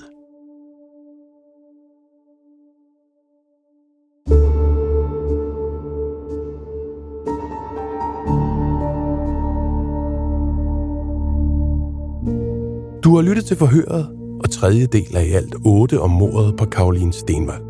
Du 13.03 13.15
har 13.15 13.21
lyttet 13.21 13.45
til 13.45 13.57
forhøret 13.57 14.18
og 14.39 14.49
tredje 14.51 14.85
del 14.85 15.17
af 15.17 15.25
i 15.25 15.31
alt 15.31 15.55
8 15.65 16.01
om 16.01 16.09
mordet 16.09 16.57
på 16.57 16.65
Karoline 16.65 17.13
Stenvald. 17.13 17.61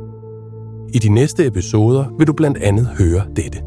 I 0.94 1.00
de 1.00 1.10
næste 1.10 1.46
episoder 1.46 2.06
vil 2.18 2.28
du 2.28 2.34
blandt 2.34 2.58
andet 2.58 2.88
høre 2.88 3.24
dette. 3.36 3.60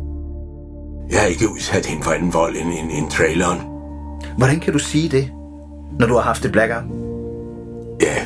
Jeg 1.11 1.23
er 1.23 1.27
ikke 1.27 1.49
udsat 1.55 1.87
hende 1.87 2.03
for 2.03 2.11
anden 2.11 2.35
vold 2.35 2.57
end, 2.57 2.69
end, 2.69 2.91
end 2.99 3.11
traileren. 3.11 3.59
Hvordan 4.37 4.61
kan 4.61 4.73
du 4.73 4.79
sige 4.79 5.09
det, 5.09 5.33
når 5.99 6.07
du 6.07 6.15
har 6.15 6.23
haft 6.23 6.45
et 6.45 6.53
blackout? 6.53 6.85
Ja, 8.01 8.17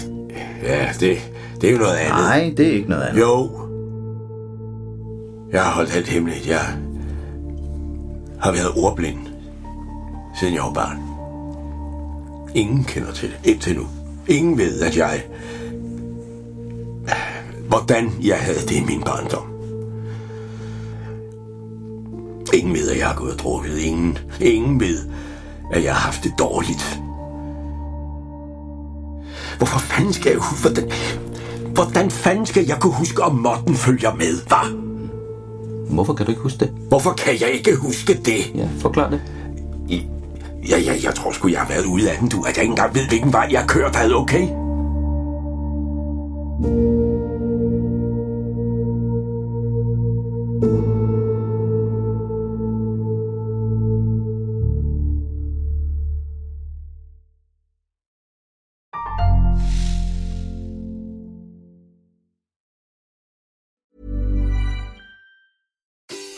ja 0.62 0.88
det, 1.00 1.32
det 1.60 1.68
er 1.68 1.72
jo 1.72 1.78
noget 1.78 1.96
andet. 1.96 2.24
Nej, 2.24 2.54
det 2.56 2.66
er 2.66 2.72
ikke 2.72 2.88
noget 2.88 3.02
andet. 3.02 3.20
Jo. 3.20 3.50
Jeg 5.52 5.64
har 5.64 5.72
holdt 5.72 5.96
alt 5.96 6.08
hemmeligt. 6.08 6.48
Jeg 6.48 6.60
har 8.38 8.52
været 8.52 8.70
ordblind, 8.76 9.18
siden 10.40 10.54
jeg 10.54 10.62
var 10.62 10.72
barn. 10.72 10.98
Ingen 12.54 12.84
kender 12.84 13.12
til 13.12 13.28
det 13.28 13.50
indtil 13.50 13.76
nu. 13.76 13.86
Ingen 14.28 14.58
ved, 14.58 14.80
at 14.80 14.96
jeg... 14.96 15.24
Hvordan 17.68 18.12
jeg 18.22 18.38
havde 18.38 18.58
det 18.58 18.76
i 18.76 18.84
min 18.84 19.02
barndom. 19.02 19.42
Ingen 22.54 22.74
ved, 22.74 22.90
at 22.90 22.98
jeg 22.98 23.06
har 23.06 23.16
gået 23.16 23.32
og 23.32 23.38
drukket. 23.38 23.78
Ingen, 23.78 24.18
ingen 24.40 24.80
ved, 24.80 24.98
at 25.72 25.84
jeg 25.84 25.94
har 25.94 26.00
haft 26.00 26.24
det 26.24 26.32
dårligt. 26.38 27.00
Hvorfor 29.58 29.78
fanden 29.78 30.12
skal 30.12 30.30
jeg 30.30 30.40
huske... 30.40 30.68
Hvordan, 30.68 30.90
hvordan 31.74 32.10
fanden 32.10 32.46
skal 32.46 32.66
jeg 32.66 32.76
kunne 32.80 32.92
huske, 32.92 33.22
om 33.22 33.34
Morten 33.34 33.74
følger 33.74 34.14
med, 34.14 34.34
hva'? 34.52 34.86
Hvorfor 35.94 36.14
kan 36.14 36.26
du 36.26 36.32
ikke 36.32 36.42
huske 36.42 36.58
det? 36.58 36.70
Hvorfor 36.88 37.12
kan 37.12 37.40
jeg 37.40 37.50
ikke 37.50 37.76
huske 37.76 38.14
det? 38.14 38.54
Ja, 38.54 38.68
forklar 38.78 39.10
det. 39.10 39.20
Ja, 40.68 40.78
ja, 40.78 40.94
jeg 41.02 41.14
tror 41.14 41.32
sgu, 41.32 41.48
jeg 41.48 41.60
har 41.60 41.68
været 41.68 41.84
ude 41.84 42.10
af 42.10 42.18
den, 42.18 42.28
du. 42.28 42.42
At 42.42 42.56
jeg 42.56 42.64
ikke 42.64 42.70
engang 42.70 42.94
ved, 42.94 43.08
hvilken 43.08 43.32
vej 43.32 43.48
jeg 43.50 43.60
har 43.60 43.66
kørt, 43.66 43.96
havde 43.96 44.14
okay? 44.14 44.48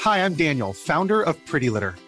Hi, 0.05 0.19
I'm 0.27 0.37
Daniel, 0.37 0.75
founder 0.87 1.25
of 1.25 1.35
Pretty 1.51 1.69
Litter. 1.69 2.08